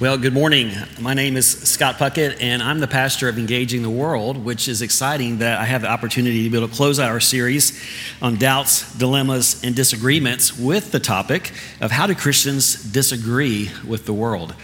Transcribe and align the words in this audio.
Well, 0.00 0.16
good 0.16 0.32
morning. 0.32 0.72
My 0.98 1.12
name 1.12 1.36
is 1.36 1.46
Scott 1.46 1.96
Puckett, 1.96 2.38
and 2.40 2.62
I'm 2.62 2.80
the 2.80 2.88
pastor 2.88 3.28
of 3.28 3.36
Engaging 3.36 3.82
the 3.82 3.90
World, 3.90 4.42
which 4.42 4.66
is 4.66 4.80
exciting 4.80 5.40
that 5.40 5.60
I 5.60 5.66
have 5.66 5.82
the 5.82 5.90
opportunity 5.90 6.42
to 6.44 6.48
be 6.48 6.56
able 6.56 6.68
to 6.68 6.74
close 6.74 6.98
out 6.98 7.10
our 7.10 7.20
series 7.20 7.78
on 8.22 8.36
doubts, 8.36 8.94
dilemmas, 8.94 9.62
and 9.62 9.76
disagreements 9.76 10.58
with 10.58 10.90
the 10.90 11.00
topic 11.00 11.52
of 11.82 11.90
how 11.90 12.06
do 12.06 12.14
Christians 12.14 12.82
disagree 12.82 13.70
with 13.86 14.06
the 14.06 14.14
world. 14.14 14.54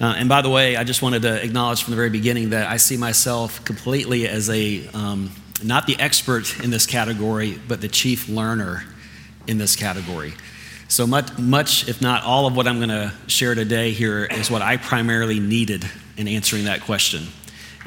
Uh, 0.00 0.14
and 0.16 0.30
by 0.30 0.40
the 0.40 0.48
way, 0.48 0.74
I 0.74 0.84
just 0.84 1.02
wanted 1.02 1.20
to 1.20 1.44
acknowledge 1.44 1.82
from 1.82 1.90
the 1.90 1.96
very 1.96 2.08
beginning 2.08 2.48
that 2.50 2.66
I 2.66 2.78
see 2.78 2.96
myself 2.96 3.62
completely 3.66 4.26
as 4.26 4.48
a 4.48 4.88
um, 4.94 5.32
not 5.62 5.86
the 5.86 6.00
expert 6.00 6.64
in 6.64 6.70
this 6.70 6.86
category, 6.86 7.60
but 7.68 7.82
the 7.82 7.88
chief 7.88 8.26
learner 8.26 8.84
in 9.46 9.58
this 9.58 9.76
category. 9.76 10.32
So 10.92 11.06
much, 11.06 11.38
much, 11.38 11.88
if 11.88 12.02
not 12.02 12.22
all 12.22 12.46
of 12.46 12.54
what 12.54 12.68
I'm 12.68 12.76
going 12.76 12.90
to 12.90 13.14
share 13.26 13.54
today 13.54 13.92
here 13.92 14.26
is 14.26 14.50
what 14.50 14.60
I 14.60 14.76
primarily 14.76 15.40
needed 15.40 15.86
in 16.18 16.28
answering 16.28 16.66
that 16.66 16.82
question. 16.82 17.28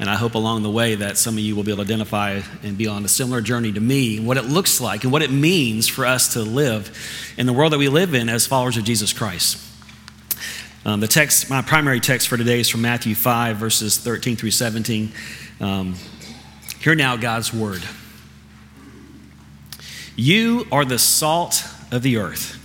And 0.00 0.10
I 0.10 0.16
hope 0.16 0.34
along 0.34 0.64
the 0.64 0.72
way 0.72 0.96
that 0.96 1.16
some 1.16 1.34
of 1.34 1.38
you 1.38 1.54
will 1.54 1.62
be 1.62 1.70
able 1.70 1.84
to 1.84 1.88
identify 1.88 2.40
and 2.64 2.76
be 2.76 2.88
on 2.88 3.04
a 3.04 3.08
similar 3.08 3.40
journey 3.40 3.70
to 3.70 3.78
me, 3.78 4.18
what 4.18 4.38
it 4.38 4.46
looks 4.46 4.80
like 4.80 5.04
and 5.04 5.12
what 5.12 5.22
it 5.22 5.30
means 5.30 5.86
for 5.86 6.04
us 6.04 6.32
to 6.32 6.42
live 6.42 7.32
in 7.38 7.46
the 7.46 7.52
world 7.52 7.72
that 7.74 7.78
we 7.78 7.88
live 7.88 8.12
in 8.12 8.28
as 8.28 8.44
followers 8.44 8.76
of 8.76 8.82
Jesus 8.82 9.12
Christ. 9.12 9.64
Um, 10.84 10.98
the 10.98 11.06
text, 11.06 11.48
my 11.48 11.62
primary 11.62 12.00
text 12.00 12.26
for 12.26 12.36
today 12.36 12.58
is 12.58 12.68
from 12.68 12.82
Matthew 12.82 13.14
5, 13.14 13.56
verses 13.56 13.98
13 13.98 14.34
through 14.34 14.50
17. 14.50 15.12
Um, 15.60 15.94
hear 16.80 16.96
now 16.96 17.16
God's 17.16 17.54
word. 17.54 17.84
You 20.16 20.66
are 20.72 20.84
the 20.84 20.98
salt 20.98 21.62
of 21.92 22.02
the 22.02 22.16
earth. 22.16 22.64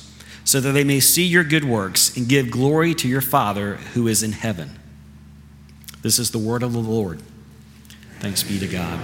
so 0.51 0.59
that 0.59 0.73
they 0.73 0.83
may 0.83 0.99
see 0.99 1.23
your 1.23 1.45
good 1.45 1.63
works 1.63 2.17
and 2.17 2.27
give 2.27 2.51
glory 2.51 2.93
to 2.93 3.07
your 3.07 3.21
Father 3.21 3.75
who 3.93 4.05
is 4.05 4.21
in 4.21 4.33
heaven. 4.33 4.77
This 6.01 6.19
is 6.19 6.31
the 6.31 6.39
word 6.39 6.61
of 6.61 6.73
the 6.73 6.79
Lord. 6.79 7.21
Thanks 8.19 8.43
be 8.43 8.59
to 8.59 8.67
God. 8.67 8.99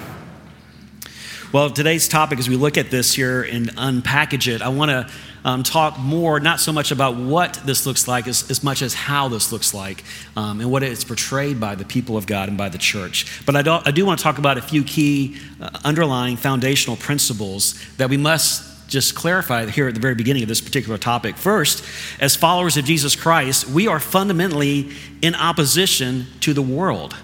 Well, 1.53 1.69
today's 1.69 2.09
topic, 2.09 2.39
as 2.39 2.49
we 2.49 2.57
look 2.57 2.77
at 2.77 2.91
this 2.91 3.13
here 3.13 3.43
and 3.43 3.69
unpackage 3.77 4.53
it, 4.53 4.61
I 4.61 4.67
want 4.67 4.91
to 4.91 5.09
um, 5.45 5.63
talk 5.63 5.97
more, 5.97 6.41
not 6.41 6.59
so 6.59 6.73
much 6.73 6.91
about 6.91 7.15
what 7.15 7.53
this 7.65 7.85
looks 7.85 8.09
like 8.09 8.27
as, 8.27 8.51
as 8.51 8.61
much 8.61 8.81
as 8.81 8.93
how 8.93 9.29
this 9.29 9.53
looks 9.53 9.73
like 9.73 10.03
um, 10.35 10.59
and 10.59 10.69
what 10.69 10.83
it's 10.83 11.05
portrayed 11.05 11.61
by 11.61 11.75
the 11.75 11.85
people 11.85 12.17
of 12.17 12.27
God 12.27 12.49
and 12.49 12.57
by 12.57 12.67
the 12.67 12.77
church. 12.77 13.41
But 13.45 13.55
I 13.55 13.61
do, 13.61 13.79
I 13.85 13.91
do 13.91 14.05
want 14.05 14.19
to 14.19 14.23
talk 14.23 14.37
about 14.37 14.57
a 14.57 14.61
few 14.61 14.83
key 14.83 15.37
uh, 15.61 15.69
underlying 15.85 16.35
foundational 16.35 16.97
principles 16.97 17.81
that 17.95 18.09
we 18.09 18.17
must 18.17 18.76
just 18.87 19.15
clarify 19.15 19.65
here 19.67 19.87
at 19.87 19.93
the 19.93 19.99
very 19.99 20.15
beginning 20.15 20.43
of 20.43 20.49
this 20.49 20.61
particular 20.61 20.97
topic. 20.97 21.35
First, 21.35 21.83
as 22.19 22.35
followers 22.35 22.77
of 22.77 22.85
Jesus 22.85 23.15
Christ, 23.15 23.67
we 23.67 23.87
are 23.87 23.99
fundamentally 23.99 24.91
in 25.21 25.35
opposition 25.35 26.27
to 26.41 26.53
the 26.53 26.61
world 26.61 27.15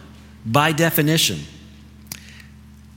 by 0.46 0.72
definition. 0.72 1.40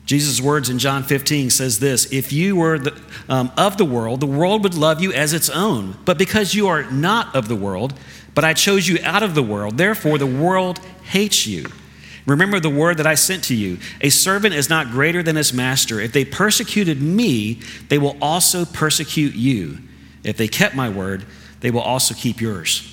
Jesus' 0.06 0.40
words 0.40 0.70
in 0.70 0.78
John 0.78 1.02
15 1.02 1.50
says 1.50 1.80
this 1.80 2.10
If 2.12 2.32
you 2.32 2.56
were 2.56 2.78
the, 2.78 3.00
um, 3.28 3.50
of 3.56 3.76
the 3.76 3.84
world, 3.84 4.20
the 4.20 4.26
world 4.26 4.62
would 4.62 4.74
love 4.74 5.00
you 5.00 5.12
as 5.12 5.32
its 5.32 5.50
own. 5.50 5.96
But 6.04 6.16
because 6.16 6.54
you 6.54 6.68
are 6.68 6.88
not 6.90 7.34
of 7.34 7.48
the 7.48 7.56
world, 7.56 7.92
but 8.34 8.44
I 8.44 8.54
chose 8.54 8.86
you 8.86 8.98
out 9.02 9.22
of 9.22 9.34
the 9.34 9.42
world, 9.42 9.78
therefore 9.78 10.18
the 10.18 10.26
world 10.26 10.78
hates 11.02 11.46
you. 11.46 11.66
Remember 12.26 12.58
the 12.58 12.68
word 12.68 12.98
that 12.98 13.06
I 13.06 13.14
sent 13.14 13.44
to 13.44 13.54
you. 13.54 13.78
A 14.00 14.10
servant 14.10 14.54
is 14.54 14.68
not 14.68 14.90
greater 14.90 15.22
than 15.22 15.36
his 15.36 15.52
master. 15.52 16.00
If 16.00 16.12
they 16.12 16.24
persecuted 16.24 17.00
me, 17.00 17.60
they 17.88 17.98
will 17.98 18.16
also 18.20 18.64
persecute 18.64 19.34
you. 19.34 19.78
If 20.24 20.36
they 20.36 20.48
kept 20.48 20.74
my 20.74 20.88
word, 20.88 21.24
they 21.60 21.70
will 21.70 21.80
also 21.80 22.14
keep 22.14 22.40
yours. 22.40 22.92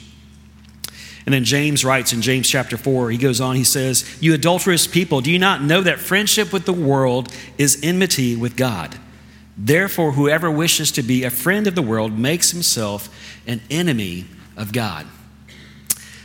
And 1.25 1.33
then 1.33 1.45
James 1.45 1.83
writes 1.83 2.13
in 2.13 2.21
James 2.21 2.49
chapter 2.49 2.77
4, 2.77 3.09
he 3.09 3.17
goes 3.17 3.41
on, 3.41 3.55
he 3.55 3.63
says, 3.63 4.17
You 4.21 4.33
adulterous 4.33 4.88
people, 4.88 5.21
do 5.21 5.31
you 5.31 5.39
not 5.39 5.63
know 5.63 5.81
that 5.81 6.00
friendship 6.00 6.51
with 6.53 6.65
the 6.65 6.73
world 6.73 7.33
is 7.57 7.79
enmity 7.81 8.35
with 8.35 8.55
God? 8.55 9.00
Therefore, 9.57 10.13
whoever 10.13 10.51
wishes 10.51 10.91
to 10.91 11.03
be 11.03 11.23
a 11.23 11.29
friend 11.29 11.65
of 11.65 11.75
the 11.75 11.81
world 11.81 12.17
makes 12.17 12.51
himself 12.51 13.09
an 13.47 13.61
enemy 13.69 14.25
of 14.57 14.73
God. 14.73 15.07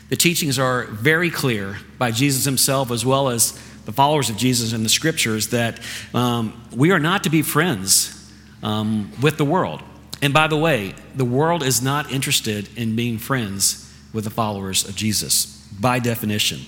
The 0.08 0.16
teachings 0.16 0.58
are 0.58 0.84
very 0.84 1.30
clear 1.30 1.78
by 1.98 2.10
Jesus 2.10 2.44
himself 2.44 2.90
as 2.90 3.04
well 3.04 3.28
as 3.28 3.52
the 3.84 3.92
followers 3.92 4.30
of 4.30 4.36
Jesus 4.36 4.72
in 4.72 4.82
the 4.82 4.88
scriptures 4.88 5.48
that 5.48 5.80
um, 6.14 6.62
we 6.74 6.90
are 6.90 6.98
not 6.98 7.24
to 7.24 7.30
be 7.30 7.42
friends 7.42 8.30
um, 8.62 9.10
with 9.22 9.36
the 9.36 9.44
world. 9.44 9.82
And 10.20 10.32
by 10.32 10.46
the 10.46 10.56
way, 10.56 10.94
the 11.14 11.24
world 11.24 11.62
is 11.62 11.80
not 11.80 12.10
interested 12.10 12.68
in 12.76 12.96
being 12.96 13.18
friends 13.18 13.90
with 14.12 14.24
the 14.24 14.30
followers 14.30 14.88
of 14.88 14.96
Jesus 14.96 15.66
by 15.80 15.98
definition. 15.98 16.60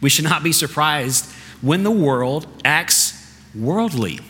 We 0.00 0.10
should 0.10 0.24
not 0.24 0.42
be 0.42 0.52
surprised 0.52 1.26
when 1.60 1.82
the 1.82 1.90
world 1.90 2.46
acts 2.64 3.14
worldly 3.54 4.20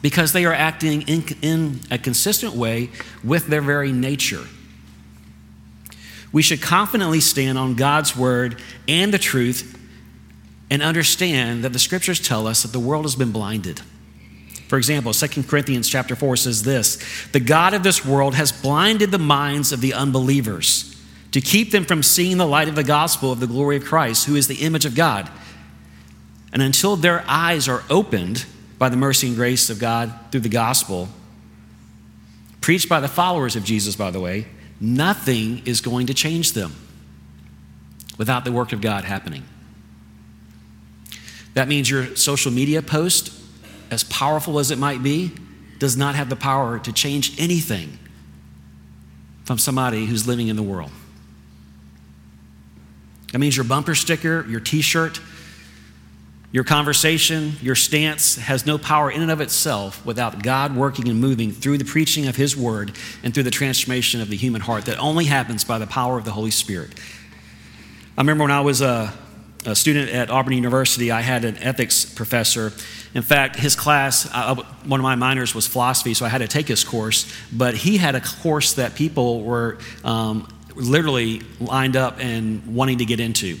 because 0.00 0.32
they 0.32 0.44
are 0.44 0.52
acting 0.52 1.02
in, 1.02 1.24
in 1.40 1.80
a 1.90 1.98
consistent 1.98 2.54
way 2.54 2.90
with 3.22 3.46
their 3.46 3.62
very 3.62 3.92
nature 3.92 4.44
we 6.32 6.42
should 6.42 6.62
confidently 6.62 7.20
stand 7.20 7.58
on 7.58 7.74
God's 7.74 8.16
word 8.16 8.60
and 8.88 9.12
the 9.12 9.18
truth 9.18 9.78
and 10.70 10.82
understand 10.82 11.64
that 11.64 11.74
the 11.74 11.78
scriptures 11.78 12.18
tell 12.18 12.46
us 12.46 12.62
that 12.62 12.72
the 12.72 12.80
world 12.80 13.04
has 13.04 13.14
been 13.14 13.30
blinded. 13.30 13.82
For 14.68 14.78
example, 14.78 15.12
2 15.12 15.42
Corinthians 15.42 15.86
chapter 15.86 16.16
4 16.16 16.36
says 16.36 16.62
this 16.62 16.96
The 17.32 17.40
God 17.40 17.74
of 17.74 17.82
this 17.82 18.06
world 18.06 18.34
has 18.34 18.52
blinded 18.52 19.10
the 19.10 19.18
minds 19.18 19.70
of 19.70 19.82
the 19.82 19.92
unbelievers 19.92 20.88
to 21.32 21.42
keep 21.42 21.72
them 21.72 21.84
from 21.84 22.02
seeing 22.02 22.38
the 22.38 22.46
light 22.46 22.68
of 22.68 22.74
the 22.74 22.84
gospel 22.84 23.30
of 23.30 23.40
the 23.40 23.46
glory 23.46 23.76
of 23.76 23.84
Christ, 23.84 24.26
who 24.26 24.34
is 24.34 24.48
the 24.48 24.56
image 24.56 24.86
of 24.86 24.94
God. 24.94 25.30
And 26.54 26.62
until 26.62 26.96
their 26.96 27.22
eyes 27.28 27.68
are 27.68 27.82
opened 27.90 28.46
by 28.78 28.88
the 28.88 28.96
mercy 28.96 29.28
and 29.28 29.36
grace 29.36 29.68
of 29.68 29.78
God 29.78 30.12
through 30.30 30.40
the 30.40 30.48
gospel, 30.48 31.08
preached 32.62 32.88
by 32.88 33.00
the 33.00 33.08
followers 33.08 33.56
of 33.56 33.64
Jesus, 33.64 33.94
by 33.94 34.10
the 34.10 34.20
way, 34.20 34.46
nothing 34.82 35.62
is 35.64 35.80
going 35.80 36.08
to 36.08 36.14
change 36.14 36.52
them 36.52 36.74
without 38.18 38.44
the 38.44 38.50
work 38.50 38.72
of 38.72 38.80
God 38.80 39.04
happening. 39.04 39.44
That 41.54 41.68
means 41.68 41.88
your 41.88 42.16
social 42.16 42.50
media 42.50 42.82
post, 42.82 43.32
as 43.90 44.02
powerful 44.04 44.58
as 44.58 44.70
it 44.72 44.78
might 44.78 45.02
be, 45.02 45.30
does 45.78 45.96
not 45.96 46.16
have 46.16 46.28
the 46.28 46.36
power 46.36 46.78
to 46.80 46.92
change 46.92 47.40
anything 47.40 47.98
from 49.44 49.58
somebody 49.58 50.06
who's 50.06 50.26
living 50.26 50.48
in 50.48 50.56
the 50.56 50.62
world. 50.62 50.90
That 53.32 53.38
means 53.38 53.56
your 53.56 53.64
bumper 53.64 53.94
sticker, 53.94 54.44
your 54.48 54.60
t 54.60 54.82
shirt, 54.82 55.20
your 56.52 56.64
conversation, 56.64 57.54
your 57.62 57.74
stance 57.74 58.36
has 58.36 58.66
no 58.66 58.76
power 58.76 59.10
in 59.10 59.22
and 59.22 59.30
of 59.30 59.40
itself 59.40 60.04
without 60.04 60.42
God 60.42 60.76
working 60.76 61.08
and 61.08 61.18
moving 61.18 61.50
through 61.50 61.78
the 61.78 61.84
preaching 61.84 62.28
of 62.28 62.36
His 62.36 62.54
word 62.54 62.92
and 63.22 63.32
through 63.32 63.44
the 63.44 63.50
transformation 63.50 64.20
of 64.20 64.28
the 64.28 64.36
human 64.36 64.60
heart 64.60 64.84
that 64.84 64.98
only 64.98 65.24
happens 65.24 65.64
by 65.64 65.78
the 65.78 65.86
power 65.86 66.18
of 66.18 66.26
the 66.26 66.30
Holy 66.30 66.50
Spirit. 66.50 66.90
I 68.18 68.20
remember 68.20 68.44
when 68.44 68.50
I 68.50 68.60
was 68.60 68.82
a, 68.82 69.14
a 69.64 69.74
student 69.74 70.10
at 70.10 70.30
Auburn 70.30 70.52
University, 70.52 71.10
I 71.10 71.22
had 71.22 71.46
an 71.46 71.56
ethics 71.56 72.04
professor. 72.04 72.70
In 73.14 73.22
fact, 73.22 73.56
his 73.56 73.74
class, 73.74 74.28
uh, 74.30 74.56
one 74.84 75.00
of 75.00 75.04
my 75.04 75.14
minors 75.14 75.54
was 75.54 75.66
philosophy, 75.66 76.12
so 76.12 76.26
I 76.26 76.28
had 76.28 76.42
to 76.42 76.48
take 76.48 76.68
his 76.68 76.84
course, 76.84 77.32
but 77.50 77.74
he 77.74 77.96
had 77.96 78.14
a 78.14 78.20
course 78.20 78.74
that 78.74 78.94
people 78.94 79.42
were 79.42 79.78
um, 80.04 80.46
literally 80.74 81.40
lined 81.60 81.96
up 81.96 82.18
and 82.20 82.74
wanting 82.74 82.98
to 82.98 83.06
get 83.06 83.20
into. 83.20 83.58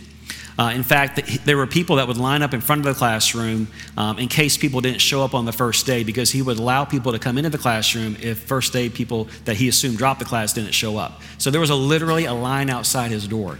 Uh, 0.58 0.72
in 0.74 0.82
fact, 0.82 1.44
there 1.44 1.56
were 1.56 1.66
people 1.66 1.96
that 1.96 2.06
would 2.06 2.18
line 2.18 2.42
up 2.42 2.52
in 2.52 2.60
front 2.60 2.80
of 2.80 2.84
the 2.84 2.98
classroom 2.98 3.68
um, 3.96 4.18
in 4.18 4.28
case 4.28 4.58
people 4.58 4.80
didn't 4.80 5.00
show 5.00 5.24
up 5.24 5.34
on 5.34 5.44
the 5.44 5.52
first 5.52 5.86
day 5.86 6.04
because 6.04 6.30
he 6.30 6.42
would 6.42 6.58
allow 6.58 6.84
people 6.84 7.12
to 7.12 7.18
come 7.18 7.38
into 7.38 7.50
the 7.50 7.58
classroom 7.58 8.16
if 8.20 8.38
first 8.38 8.72
day 8.72 8.88
people 8.90 9.28
that 9.46 9.56
he 9.56 9.68
assumed 9.68 9.96
dropped 9.96 10.20
the 10.20 10.26
class 10.26 10.52
didn't 10.52 10.72
show 10.72 10.98
up. 10.98 11.22
So 11.38 11.50
there 11.50 11.60
was 11.60 11.70
a, 11.70 11.74
literally 11.74 12.26
a 12.26 12.34
line 12.34 12.68
outside 12.68 13.10
his 13.10 13.26
door. 13.26 13.58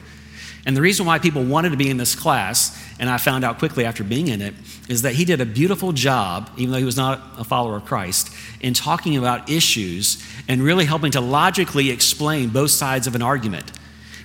And 0.65 0.77
the 0.77 0.81
reason 0.83 1.06
why 1.06 1.19
people 1.19 1.43
wanted 1.43 1.71
to 1.71 1.77
be 1.77 1.91
in 1.91 1.97
this 1.97 2.15
class, 2.15 2.81
and 3.00 3.11
I 3.11 3.17
found 3.17 3.43
out 3.43 3.59
quickly 3.59 3.85
after 3.85 4.05
being 4.05 4.29
in 4.29 4.41
it, 4.41 4.55
is 4.88 5.03
that 5.03 5.15
he 5.15 5.25
did 5.25 5.41
a 5.41 5.47
beautiful 5.47 5.91
job, 5.91 6.50
even 6.56 6.71
though 6.71 6.79
he 6.79 6.85
was 6.85 6.97
not 6.97 7.21
a 7.37 7.43
follower 7.43 7.77
of 7.77 7.85
Christ, 7.85 8.33
in 8.61 8.73
talking 8.73 9.17
about 9.17 9.50
issues 9.50 10.23
and 10.47 10.62
really 10.62 10.85
helping 10.85 11.11
to 11.12 11.21
logically 11.21 11.91
explain 11.91 12.50
both 12.50 12.71
sides 12.71 13.09
of 13.09 13.17
an 13.17 13.23
argument. 13.23 13.73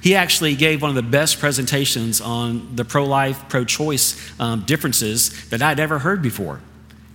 He 0.02 0.16
actually 0.16 0.56
gave 0.56 0.82
one 0.82 0.90
of 0.90 0.96
the 0.96 1.02
best 1.02 1.40
presentations 1.40 2.22
on 2.22 2.76
the 2.76 2.86
pro 2.86 3.06
life, 3.06 3.50
pro 3.50 3.66
choice 3.66 4.40
um, 4.40 4.62
differences 4.62 5.50
that 5.50 5.62
I'd 5.62 5.80
ever 5.80 6.00
heard 6.00 6.22
before. 6.22 6.62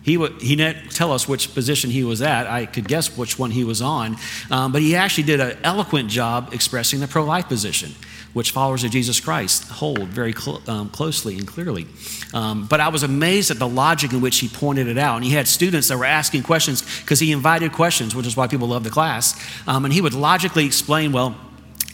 He, 0.03 0.17
w- 0.17 0.37
he 0.41 0.57
didn't 0.57 0.91
tell 0.91 1.13
us 1.13 1.29
which 1.29 1.55
position 1.55 1.91
he 1.91 2.03
was 2.03 2.23
at. 2.23 2.47
I 2.49 2.67
could 2.67 2.89
guess 2.89 3.17
which 3.17 3.39
one 3.39 3.53
he 3.53 3.65
was 3.65 3.81
on. 3.81 4.17
Um, 4.51 4.73
but 4.73 4.83
he 4.83 4.97
actually 4.97 5.25
did 5.25 5.41
an 5.41 5.59
eloquent 5.63 6.11
job 6.11 6.53
expressing 6.53 6.99
the 6.99 7.07
pro 7.07 7.25
life 7.25 7.47
position, 7.47 7.93
which 8.33 8.51
followers 8.51 8.83
of 8.83 8.91
Jesus 8.91 9.21
Christ 9.21 9.69
hold 9.69 10.09
very 10.09 10.33
cl- 10.33 10.61
um, 10.67 10.89
closely 10.89 11.39
and 11.39 11.47
clearly. 11.47 11.87
Um, 12.35 12.67
but 12.67 12.81
I 12.81 12.89
was 12.89 13.05
amazed 13.05 13.53
at 13.53 13.61
the 13.61 13.69
logic 13.69 14.13
in 14.13 14.21
which 14.21 14.41
he 14.41 14.49
pointed 14.49 14.89
it 14.89 14.99
out. 14.99 15.17
And 15.17 15.25
he 15.25 15.31
had 15.31 15.47
students 15.47 15.87
that 15.87 15.97
were 15.97 16.05
asking 16.05 16.43
questions 16.43 16.83
because 17.03 17.21
he 17.21 17.31
invited 17.31 17.73
questions, 17.73 18.13
which 18.13 18.27
is 18.27 18.37
why 18.37 18.49
people 18.49 18.69
love 18.69 18.83
the 18.83 18.91
class. 18.91 19.41
Um, 19.69 19.85
and 19.85 19.95
he 19.95 20.01
would 20.01 20.15
logically 20.15 20.67
explain, 20.67 21.13
well, 21.13 21.37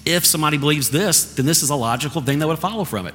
if 0.08 0.24
somebody 0.24 0.56
believes 0.56 0.90
this, 0.90 1.34
then 1.34 1.46
this 1.46 1.62
is 1.62 1.70
a 1.70 1.76
logical 1.76 2.22
thing 2.22 2.38
that 2.38 2.46
would 2.46 2.58
follow 2.58 2.84
from 2.84 3.06
it. 3.06 3.14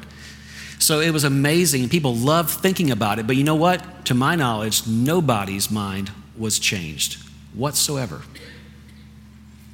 So 0.80 1.00
it 1.00 1.12
was 1.12 1.24
amazing. 1.24 1.88
People 1.90 2.16
loved 2.16 2.50
thinking 2.50 2.92
about 2.92 3.20
it. 3.20 3.26
But 3.26 3.36
you 3.36 3.44
know 3.44 3.56
what? 3.56 4.06
To 4.06 4.14
my 4.14 4.36
knowledge, 4.36 4.86
nobody's 4.86 5.72
mind 5.72 6.12
was 6.38 6.60
changed 6.60 7.22
whatsoever. 7.54 8.22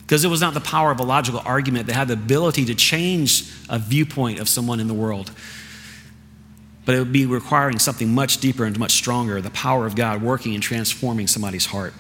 Because 0.02 0.24
it 0.24 0.28
was 0.28 0.42
not 0.42 0.54
the 0.54 0.62
power 0.62 0.92
of 0.92 1.00
a 1.00 1.04
logical 1.04 1.42
argument 1.46 1.88
that 1.88 1.94
had 1.94 2.08
the 2.08 2.14
ability 2.16 2.66
to 2.66 2.76
change 2.76 3.52
a 3.70 3.78
viewpoint 3.78 4.40
of 4.40 4.50
someone 4.50 4.80
in 4.80 4.88
the 4.88 4.94
world. 4.94 5.32
But 6.86 6.96
it 6.96 7.00
would 7.00 7.12
be 7.12 7.26
requiring 7.26 7.80
something 7.80 8.14
much 8.14 8.38
deeper 8.38 8.66
and 8.66 8.78
much 8.80 8.94
stronger 8.94 9.42
the 9.42 9.52
power 9.52 9.86
of 9.86 9.96
God 9.96 10.22
working 10.22 10.54
and 10.56 10.64
transforming 10.64 11.28
somebody's 11.28 11.68
heart. 11.68 11.94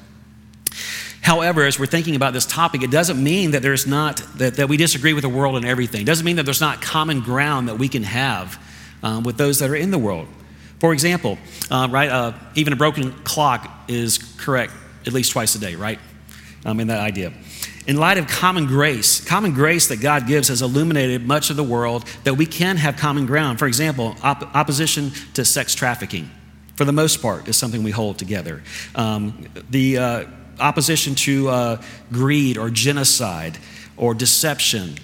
However, 1.29 1.63
as 1.63 1.77
we're 1.77 1.85
thinking 1.85 2.15
about 2.15 2.33
this 2.33 2.47
topic, 2.47 2.81
it 2.81 2.89
doesn't 2.89 3.23
mean 3.23 3.51
that 3.51 3.61
there's 3.61 3.85
not 3.85 4.17
that, 4.37 4.55
that 4.55 4.67
we 4.67 4.77
disagree 4.77 5.13
with 5.13 5.21
the 5.21 5.29
world 5.29 5.57
and 5.57 5.63
everything. 5.63 6.01
It 6.01 6.05
doesn't 6.05 6.25
mean 6.25 6.37
that 6.37 6.43
there's 6.43 6.59
not 6.59 6.81
common 6.81 7.21
ground 7.21 7.67
that 7.67 7.77
we 7.77 7.87
can 7.87 8.01
have 8.01 8.59
um, 9.03 9.21
with 9.21 9.37
those 9.37 9.59
that 9.59 9.69
are 9.69 9.75
in 9.75 9.91
the 9.91 9.99
world. 9.99 10.27
For 10.79 10.91
example, 10.91 11.37
uh, 11.69 11.87
right, 11.91 12.09
uh, 12.09 12.33
even 12.55 12.73
a 12.73 12.75
broken 12.75 13.11
clock 13.25 13.69
is 13.87 14.17
correct 14.39 14.73
at 15.05 15.13
least 15.13 15.31
twice 15.31 15.53
a 15.53 15.59
day, 15.59 15.75
right? 15.75 15.99
Um, 16.65 16.79
in 16.79 16.87
that 16.87 16.99
idea. 16.99 17.31
In 17.85 17.97
light 17.97 18.17
of 18.17 18.25
common 18.25 18.65
grace, 18.65 19.23
common 19.23 19.53
grace 19.53 19.85
that 19.89 20.01
God 20.01 20.25
gives 20.25 20.47
has 20.47 20.63
illuminated 20.63 21.27
much 21.27 21.51
of 21.51 21.57
the 21.57 21.63
world 21.63 22.05
that 22.23 22.33
we 22.33 22.47
can 22.47 22.75
have 22.77 22.97
common 22.97 23.27
ground. 23.27 23.59
For 23.59 23.67
example, 23.67 24.15
op- 24.23 24.55
opposition 24.55 25.11
to 25.35 25.45
sex 25.45 25.75
trafficking, 25.75 26.31
for 26.73 26.85
the 26.85 26.91
most 26.91 27.21
part, 27.21 27.47
is 27.47 27.55
something 27.55 27.83
we 27.83 27.91
hold 27.91 28.17
together. 28.17 28.63
Um, 28.95 29.45
the 29.69 29.97
uh, 29.99 30.25
opposition 30.59 31.15
to 31.15 31.50
uh, 31.50 31.81
greed 32.11 32.57
or 32.57 32.69
genocide 32.69 33.57
or 33.97 34.13
deception 34.13 34.95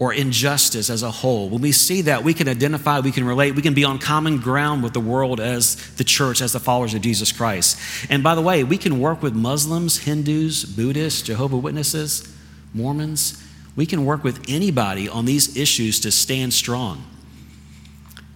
or 0.00 0.14
injustice 0.14 0.88
as 0.88 1.02
a 1.02 1.10
whole. 1.10 1.50
When 1.50 1.60
we 1.60 1.72
see 1.72 2.00
that, 2.02 2.24
we 2.24 2.32
can 2.32 2.48
identify, 2.48 3.00
we 3.00 3.12
can 3.12 3.24
relate, 3.24 3.54
we 3.54 3.60
can 3.60 3.74
be 3.74 3.84
on 3.84 3.98
common 3.98 4.38
ground 4.38 4.82
with 4.82 4.94
the 4.94 5.00
world 5.00 5.40
as 5.40 5.76
the 5.96 6.04
church, 6.04 6.40
as 6.40 6.54
the 6.54 6.58
followers 6.58 6.94
of 6.94 7.02
Jesus 7.02 7.32
Christ. 7.32 7.78
And 8.08 8.22
by 8.22 8.34
the 8.34 8.40
way, 8.40 8.64
we 8.64 8.78
can 8.78 8.98
work 8.98 9.22
with 9.22 9.34
Muslims, 9.34 9.98
Hindus, 9.98 10.64
Buddhists, 10.64 11.20
Jehovah 11.20 11.58
Witnesses, 11.58 12.34
Mormons. 12.72 13.46
We 13.76 13.84
can 13.84 14.06
work 14.06 14.24
with 14.24 14.42
anybody 14.48 15.06
on 15.06 15.26
these 15.26 15.54
issues 15.54 16.00
to 16.00 16.10
stand 16.10 16.54
strong. 16.54 17.04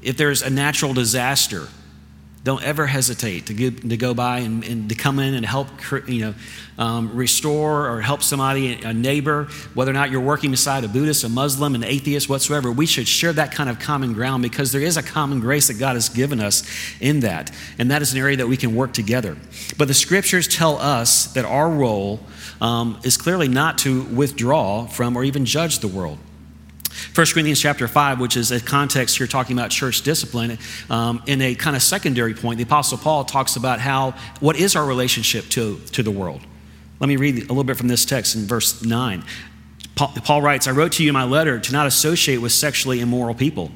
If 0.02 0.18
there's 0.18 0.42
a 0.42 0.50
natural 0.50 0.92
disaster, 0.92 1.68
don't 2.44 2.62
ever 2.62 2.86
hesitate 2.86 3.46
to, 3.46 3.70
to 3.70 3.96
go 3.96 4.12
by 4.12 4.40
and, 4.40 4.62
and, 4.64 4.90
to 4.90 4.94
come 4.94 5.18
in 5.18 5.32
and 5.32 5.46
help 5.46 5.66
you 6.06 6.20
know, 6.20 6.34
um, 6.76 7.16
restore 7.16 7.88
or 7.88 8.02
help 8.02 8.22
somebody, 8.22 8.74
a 8.82 8.92
neighbor, 8.92 9.44
whether 9.72 9.90
or 9.90 9.94
not 9.94 10.10
you're 10.10 10.20
working 10.20 10.50
beside 10.50 10.84
a 10.84 10.88
Buddhist, 10.88 11.24
a 11.24 11.30
Muslim, 11.30 11.74
an 11.74 11.82
atheist, 11.82 12.28
whatsoever. 12.28 12.70
We 12.70 12.84
should 12.84 13.08
share 13.08 13.32
that 13.32 13.52
kind 13.52 13.70
of 13.70 13.78
common 13.78 14.12
ground 14.12 14.42
because 14.42 14.72
there 14.72 14.82
is 14.82 14.98
a 14.98 15.02
common 15.02 15.40
grace 15.40 15.68
that 15.68 15.78
God 15.78 15.94
has 15.94 16.10
given 16.10 16.38
us 16.38 16.68
in 17.00 17.20
that. 17.20 17.50
And 17.78 17.90
that 17.90 18.02
is 18.02 18.12
an 18.12 18.18
area 18.18 18.36
that 18.36 18.46
we 18.46 18.58
can 18.58 18.76
work 18.76 18.92
together. 18.92 19.38
But 19.78 19.88
the 19.88 19.94
scriptures 19.94 20.46
tell 20.46 20.76
us 20.76 21.32
that 21.32 21.46
our 21.46 21.70
role 21.70 22.20
um, 22.60 23.00
is 23.04 23.16
clearly 23.16 23.48
not 23.48 23.78
to 23.78 24.02
withdraw 24.02 24.86
from 24.86 25.16
or 25.16 25.24
even 25.24 25.46
judge 25.46 25.78
the 25.78 25.88
world. 25.88 26.18
1 27.14 27.26
Corinthians 27.32 27.60
chapter 27.60 27.86
5, 27.86 28.20
which 28.20 28.36
is 28.36 28.50
a 28.50 28.60
context 28.60 29.18
here 29.18 29.26
talking 29.26 29.56
about 29.56 29.70
church 29.70 30.02
discipline, 30.02 30.58
um, 30.90 31.22
in 31.26 31.40
a 31.42 31.54
kind 31.54 31.76
of 31.76 31.82
secondary 31.82 32.34
point, 32.34 32.58
the 32.58 32.64
Apostle 32.64 32.98
Paul 32.98 33.24
talks 33.24 33.56
about 33.56 33.80
how, 33.80 34.14
what 34.40 34.56
is 34.56 34.74
our 34.76 34.86
relationship 34.86 35.46
to, 35.50 35.78
to 35.92 36.02
the 36.02 36.10
world? 36.10 36.40
Let 37.00 37.08
me 37.08 37.16
read 37.16 37.36
a 37.36 37.48
little 37.48 37.64
bit 37.64 37.76
from 37.76 37.88
this 37.88 38.04
text 38.04 38.34
in 38.34 38.42
verse 38.42 38.82
9. 38.84 39.24
Paul, 39.94 40.12
Paul 40.24 40.42
writes, 40.42 40.66
I 40.66 40.72
wrote 40.72 40.92
to 40.92 41.02
you 41.02 41.10
in 41.10 41.14
my 41.14 41.24
letter 41.24 41.58
to 41.60 41.72
not 41.72 41.86
associate 41.86 42.38
with 42.38 42.52
sexually 42.52 43.00
immoral 43.00 43.34
people. 43.34 43.70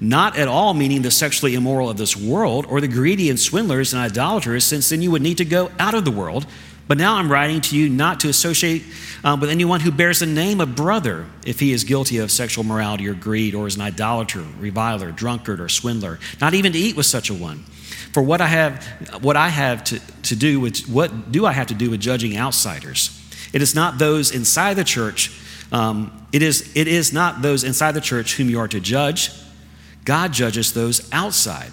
Not 0.00 0.36
at 0.36 0.48
all 0.48 0.74
meaning 0.74 1.02
the 1.02 1.10
sexually 1.10 1.54
immoral 1.54 1.88
of 1.88 1.96
this 1.96 2.16
world 2.16 2.66
or 2.68 2.80
the 2.80 2.88
greedy 2.88 3.30
and 3.30 3.38
swindlers 3.38 3.92
and 3.92 4.02
idolaters, 4.02 4.64
since 4.64 4.88
then 4.88 5.02
you 5.02 5.10
would 5.10 5.22
need 5.22 5.38
to 5.38 5.44
go 5.44 5.70
out 5.78 5.94
of 5.94 6.04
the 6.04 6.10
world. 6.10 6.46
But 6.86 6.98
now 6.98 7.16
I'm 7.16 7.32
writing 7.32 7.60
to 7.62 7.76
you 7.76 7.88
not 7.88 8.20
to 8.20 8.28
associate 8.28 8.84
um, 9.22 9.40
with 9.40 9.48
anyone 9.48 9.80
who 9.80 9.90
bears 9.90 10.20
the 10.20 10.26
name 10.26 10.60
of 10.60 10.76
brother 10.76 11.26
if 11.46 11.58
he 11.58 11.72
is 11.72 11.82
guilty 11.84 12.18
of 12.18 12.30
sexual 12.30 12.62
morality 12.62 13.08
or 13.08 13.14
greed 13.14 13.54
or 13.54 13.66
is 13.66 13.76
an 13.76 13.82
idolater, 13.82 14.44
reviler, 14.58 15.10
drunkard, 15.10 15.60
or 15.60 15.68
swindler, 15.68 16.18
not 16.40 16.52
even 16.52 16.72
to 16.72 16.78
eat 16.78 16.94
with 16.94 17.06
such 17.06 17.30
a 17.30 17.34
one. 17.34 17.64
For 18.12 18.22
what 18.22 18.40
I 18.40 18.46
have, 18.48 18.84
what 19.22 19.36
I 19.36 19.48
have 19.48 19.82
to, 19.84 20.00
to 20.24 20.36
do 20.36 20.60
with, 20.60 20.86
what 20.88 21.32
do 21.32 21.46
I 21.46 21.52
have 21.52 21.68
to 21.68 21.74
do 21.74 21.90
with 21.90 22.00
judging 22.00 22.36
outsiders? 22.36 23.18
It 23.54 23.62
is 23.62 23.74
not 23.74 23.98
those 23.98 24.30
inside 24.30 24.74
the 24.74 24.84
church, 24.84 25.32
um, 25.72 26.26
it, 26.32 26.42
is, 26.42 26.70
it 26.76 26.86
is 26.86 27.12
not 27.12 27.40
those 27.42 27.64
inside 27.64 27.92
the 27.92 28.00
church 28.00 28.36
whom 28.36 28.50
you 28.50 28.60
are 28.60 28.68
to 28.68 28.78
judge. 28.78 29.30
God 30.04 30.32
judges 30.32 30.72
those 30.74 31.10
outside. 31.12 31.72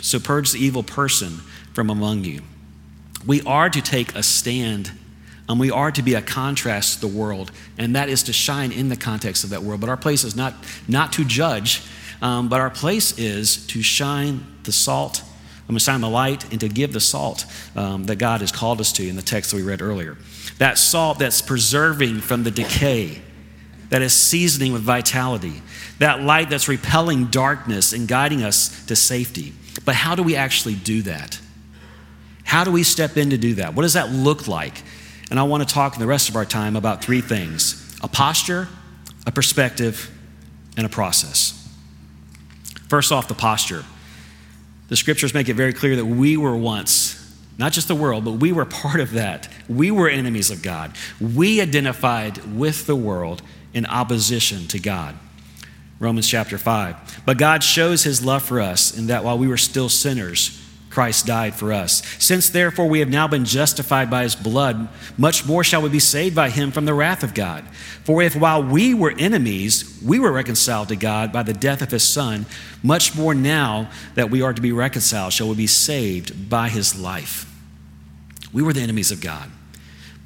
So 0.00 0.18
purge 0.18 0.52
the 0.52 0.58
evil 0.58 0.82
person 0.82 1.40
from 1.74 1.90
among 1.90 2.24
you. 2.24 2.42
We 3.26 3.42
are 3.42 3.68
to 3.68 3.82
take 3.82 4.14
a 4.14 4.22
stand 4.22 4.92
and 5.48 5.60
we 5.60 5.70
are 5.70 5.90
to 5.92 6.02
be 6.02 6.14
a 6.14 6.22
contrast 6.22 6.94
to 6.94 7.00
the 7.02 7.16
world, 7.16 7.52
and 7.78 7.94
that 7.94 8.08
is 8.08 8.24
to 8.24 8.32
shine 8.32 8.72
in 8.72 8.88
the 8.88 8.96
context 8.96 9.44
of 9.44 9.50
that 9.50 9.62
world. 9.62 9.80
But 9.80 9.88
our 9.88 9.96
place 9.96 10.24
is 10.24 10.34
not, 10.34 10.54
not 10.88 11.12
to 11.14 11.24
judge, 11.24 11.82
um, 12.20 12.48
but 12.48 12.60
our 12.60 12.70
place 12.70 13.16
is 13.18 13.66
to 13.68 13.82
shine 13.82 14.44
the 14.64 14.72
salt, 14.72 15.22
I'm 15.22 15.74
going 15.74 15.78
to 15.78 15.84
shine 15.84 16.00
the 16.00 16.08
light, 16.08 16.50
and 16.50 16.60
to 16.60 16.68
give 16.68 16.92
the 16.92 17.00
salt 17.00 17.44
um, 17.76 18.04
that 18.04 18.16
God 18.16 18.40
has 18.40 18.50
called 18.50 18.80
us 18.80 18.92
to 18.94 19.08
in 19.08 19.16
the 19.16 19.22
text 19.22 19.50
that 19.50 19.56
we 19.56 19.62
read 19.62 19.82
earlier. 19.82 20.16
That 20.58 20.78
salt 20.78 21.18
that's 21.18 21.42
preserving 21.42 22.20
from 22.20 22.42
the 22.42 22.50
decay, 22.50 23.20
that 23.90 24.02
is 24.02 24.12
seasoning 24.12 24.72
with 24.72 24.82
vitality, 24.82 25.62
that 25.98 26.22
light 26.22 26.50
that's 26.50 26.68
repelling 26.68 27.26
darkness 27.26 27.92
and 27.92 28.08
guiding 28.08 28.42
us 28.42 28.84
to 28.86 28.96
safety. 28.96 29.52
But 29.84 29.94
how 29.94 30.14
do 30.14 30.22
we 30.22 30.34
actually 30.34 30.74
do 30.74 31.02
that? 31.02 31.38
How 32.46 32.62
do 32.62 32.70
we 32.70 32.84
step 32.84 33.16
in 33.16 33.30
to 33.30 33.36
do 33.36 33.54
that? 33.54 33.74
What 33.74 33.82
does 33.82 33.94
that 33.94 34.10
look 34.10 34.46
like? 34.46 34.82
And 35.30 35.38
I 35.38 35.42
want 35.42 35.68
to 35.68 35.74
talk 35.74 35.94
in 35.94 36.00
the 36.00 36.06
rest 36.06 36.28
of 36.28 36.36
our 36.36 36.44
time 36.44 36.76
about 36.76 37.04
three 37.04 37.20
things 37.20 37.82
a 38.02 38.08
posture, 38.08 38.68
a 39.26 39.32
perspective, 39.32 40.10
and 40.76 40.86
a 40.86 40.88
process. 40.88 41.52
First 42.88 43.10
off, 43.10 43.26
the 43.26 43.34
posture. 43.34 43.84
The 44.88 44.96
scriptures 44.96 45.34
make 45.34 45.48
it 45.48 45.54
very 45.54 45.72
clear 45.72 45.96
that 45.96 46.04
we 46.04 46.36
were 46.36 46.56
once, 46.56 47.36
not 47.58 47.72
just 47.72 47.88
the 47.88 47.96
world, 47.96 48.24
but 48.24 48.32
we 48.32 48.52
were 48.52 48.64
part 48.64 49.00
of 49.00 49.12
that. 49.12 49.48
We 49.68 49.90
were 49.90 50.08
enemies 50.08 50.52
of 50.52 50.62
God. 50.62 50.94
We 51.20 51.60
identified 51.60 52.56
with 52.56 52.86
the 52.86 52.94
world 52.94 53.42
in 53.74 53.86
opposition 53.86 54.68
to 54.68 54.78
God. 54.78 55.16
Romans 55.98 56.28
chapter 56.28 56.58
5. 56.58 57.22
But 57.26 57.38
God 57.38 57.64
shows 57.64 58.04
his 58.04 58.24
love 58.24 58.44
for 58.44 58.60
us 58.60 58.96
in 58.96 59.08
that 59.08 59.24
while 59.24 59.36
we 59.36 59.48
were 59.48 59.56
still 59.56 59.88
sinners, 59.88 60.62
Christ 60.96 61.26
died 61.26 61.54
for 61.54 61.74
us. 61.74 62.02
Since 62.18 62.48
therefore 62.48 62.88
we 62.88 63.00
have 63.00 63.10
now 63.10 63.28
been 63.28 63.44
justified 63.44 64.08
by 64.08 64.22
his 64.22 64.34
blood, 64.34 64.88
much 65.18 65.44
more 65.44 65.62
shall 65.62 65.82
we 65.82 65.90
be 65.90 65.98
saved 65.98 66.34
by 66.34 66.48
him 66.48 66.72
from 66.72 66.86
the 66.86 66.94
wrath 66.94 67.22
of 67.22 67.34
God. 67.34 67.64
For 68.04 68.22
if 68.22 68.34
while 68.34 68.62
we 68.62 68.94
were 68.94 69.12
enemies, 69.18 70.00
we 70.02 70.18
were 70.18 70.32
reconciled 70.32 70.88
to 70.88 70.96
God 70.96 71.34
by 71.34 71.42
the 71.42 71.52
death 71.52 71.82
of 71.82 71.90
his 71.90 72.02
son, 72.02 72.46
much 72.82 73.14
more 73.14 73.34
now 73.34 73.90
that 74.14 74.30
we 74.30 74.40
are 74.40 74.54
to 74.54 74.62
be 74.62 74.72
reconciled 74.72 75.34
shall 75.34 75.50
we 75.50 75.54
be 75.54 75.66
saved 75.66 76.48
by 76.48 76.70
his 76.70 76.98
life. 76.98 77.44
We 78.50 78.62
were 78.62 78.72
the 78.72 78.80
enemies 78.80 79.12
of 79.12 79.20
God, 79.20 79.50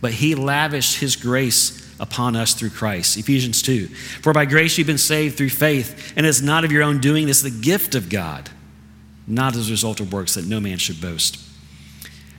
but 0.01 0.13
he 0.13 0.37
lavished 0.37 1.01
his 1.01 1.17
grace 1.17 1.93
upon 1.99 2.37
us 2.37 2.55
through 2.55 2.71
Christ. 2.71 3.17
Ephesians 3.17 3.61
2. 3.63 3.89
For 3.89 4.33
by 4.33 4.45
grace 4.45 4.79
you've 4.79 4.87
been 4.87 4.99
saved 4.99 5.37
through 5.37 5.51
faith, 5.51 6.13
and 6.15 6.25
it's 6.25 6.41
not 6.41 6.65
of 6.65 6.71
your 6.71 6.85
own 6.85 7.01
doing, 7.01 7.29
it's 7.29 7.43
the 7.43 7.51
gift 7.51 7.97
of 7.97 8.09
God 8.09 8.49
not 9.27 9.55
as 9.57 9.69
a 9.69 9.71
result 9.71 10.01
of 10.01 10.13
works 10.13 10.35
that 10.35 10.47
no 10.47 10.61
man 10.61 10.79
should 10.79 11.01
boast. 11.01 11.41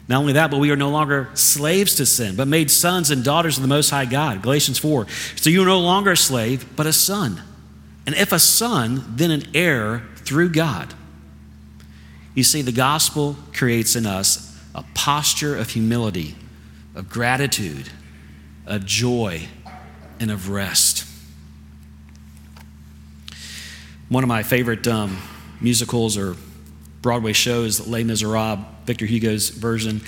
Not 0.07 0.19
only 0.19 0.33
that, 0.33 0.51
but 0.51 0.59
we 0.59 0.71
are 0.71 0.75
no 0.75 0.89
longer 0.89 1.29
slaves 1.33 1.95
to 1.95 2.05
sin, 2.05 2.35
but 2.35 2.47
made 2.47 2.69
sons 2.69 3.11
and 3.11 3.23
daughters 3.23 3.57
of 3.57 3.61
the 3.61 3.69
Most 3.69 3.89
High 3.89 4.05
God. 4.05 4.41
Galatians 4.41 4.77
4. 4.77 5.07
So 5.35 5.49
you 5.49 5.61
are 5.61 5.65
no 5.65 5.79
longer 5.79 6.11
a 6.11 6.17
slave, 6.17 6.65
but 6.75 6.85
a 6.85 6.93
son. 6.93 7.41
And 8.05 8.15
if 8.15 8.31
a 8.31 8.39
son, 8.39 9.03
then 9.15 9.31
an 9.31 9.43
heir 9.53 10.03
through 10.17 10.49
God. 10.49 10.93
You 12.35 12.43
see, 12.43 12.61
the 12.61 12.71
gospel 12.71 13.37
creates 13.53 13.95
in 13.95 14.05
us 14.05 14.59
a 14.73 14.83
posture 14.95 15.55
of 15.55 15.69
humility, 15.69 16.35
of 16.95 17.09
gratitude, 17.09 17.89
of 18.65 18.85
joy, 18.85 19.47
and 20.19 20.31
of 20.31 20.49
rest. 20.49 21.05
one 24.11 24.25
of 24.25 24.27
my 24.27 24.43
favorite 24.43 24.85
um, 24.89 25.17
musicals 25.61 26.17
or 26.17 26.35
Broadway 27.01 27.33
shows, 27.33 27.87
Les 27.87 28.03
Miserables, 28.03 28.65
Victor 28.85 29.05
Hugo's 29.05 29.49
version. 29.49 30.01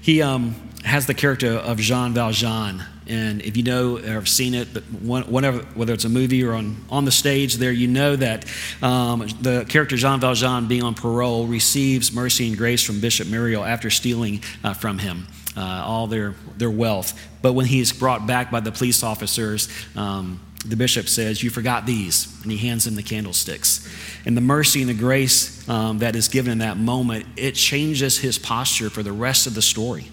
He 0.00 0.22
um, 0.22 0.54
has 0.84 1.06
the 1.06 1.14
character 1.14 1.52
of 1.52 1.78
Jean 1.78 2.14
Valjean. 2.14 2.82
And 3.08 3.40
if 3.42 3.56
you 3.56 3.62
know 3.62 3.98
or 3.98 4.02
have 4.02 4.28
seen 4.28 4.54
it, 4.54 4.68
whenever, 5.02 5.58
whether 5.74 5.92
it's 5.92 6.04
a 6.04 6.08
movie 6.08 6.44
or 6.44 6.54
on, 6.54 6.76
on 6.90 7.04
the 7.04 7.12
stage 7.12 7.54
there, 7.54 7.72
you 7.72 7.86
know 7.86 8.16
that 8.16 8.44
um, 8.82 9.26
the 9.40 9.64
character 9.68 9.96
Jean 9.96 10.20
Valjean, 10.20 10.66
being 10.66 10.82
on 10.82 10.94
parole, 10.94 11.46
receives 11.46 12.12
mercy 12.12 12.48
and 12.48 12.56
grace 12.56 12.82
from 12.82 13.00
Bishop 13.00 13.28
Myriel 13.28 13.66
after 13.66 13.90
stealing 13.90 14.42
uh, 14.62 14.74
from 14.74 14.98
him. 14.98 15.26
Uh, 15.56 15.82
all 15.86 16.06
their, 16.06 16.34
their 16.58 16.70
wealth. 16.70 17.18
But 17.40 17.54
when 17.54 17.64
he's 17.64 17.90
brought 17.90 18.26
back 18.26 18.50
by 18.50 18.60
the 18.60 18.70
police 18.70 19.02
officers, 19.02 19.70
um, 19.96 20.38
the 20.64 20.76
bishop 20.76 21.08
says, 21.08 21.42
You 21.42 21.50
forgot 21.50 21.86
these. 21.86 22.40
And 22.42 22.50
he 22.50 22.58
hands 22.58 22.86
him 22.86 22.94
the 22.94 23.02
candlesticks. 23.02 23.88
And 24.24 24.36
the 24.36 24.40
mercy 24.40 24.80
and 24.80 24.88
the 24.88 24.94
grace 24.94 25.68
um, 25.68 25.98
that 25.98 26.16
is 26.16 26.28
given 26.28 26.52
in 26.52 26.58
that 26.58 26.76
moment, 26.76 27.26
it 27.36 27.52
changes 27.52 28.18
his 28.18 28.38
posture 28.38 28.90
for 28.90 29.02
the 29.02 29.12
rest 29.12 29.46
of 29.46 29.54
the 29.54 29.62
story. 29.62 30.10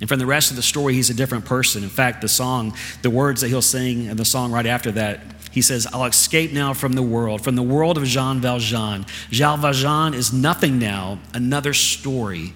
And 0.00 0.08
from 0.08 0.18
the 0.18 0.26
rest 0.26 0.50
of 0.50 0.56
the 0.56 0.62
story, 0.62 0.94
he's 0.94 1.08
a 1.08 1.14
different 1.14 1.44
person. 1.44 1.82
In 1.82 1.88
fact, 1.88 2.20
the 2.20 2.28
song, 2.28 2.74
the 3.02 3.10
words 3.10 3.40
that 3.40 3.48
he'll 3.48 3.62
sing 3.62 4.08
and 4.08 4.18
the 4.18 4.24
song 4.24 4.52
right 4.52 4.66
after 4.66 4.90
that, 4.92 5.20
he 5.52 5.62
says, 5.62 5.86
I'll 5.90 6.04
escape 6.04 6.52
now 6.52 6.74
from 6.74 6.92
the 6.92 7.02
world, 7.02 7.42
from 7.42 7.56
the 7.56 7.62
world 7.62 7.96
of 7.96 8.04
Jean 8.04 8.40
Valjean. 8.40 9.06
Jean 9.30 9.60
Valjean 9.60 10.12
is 10.12 10.32
nothing 10.32 10.78
now. 10.78 11.18
Another 11.32 11.72
story 11.72 12.52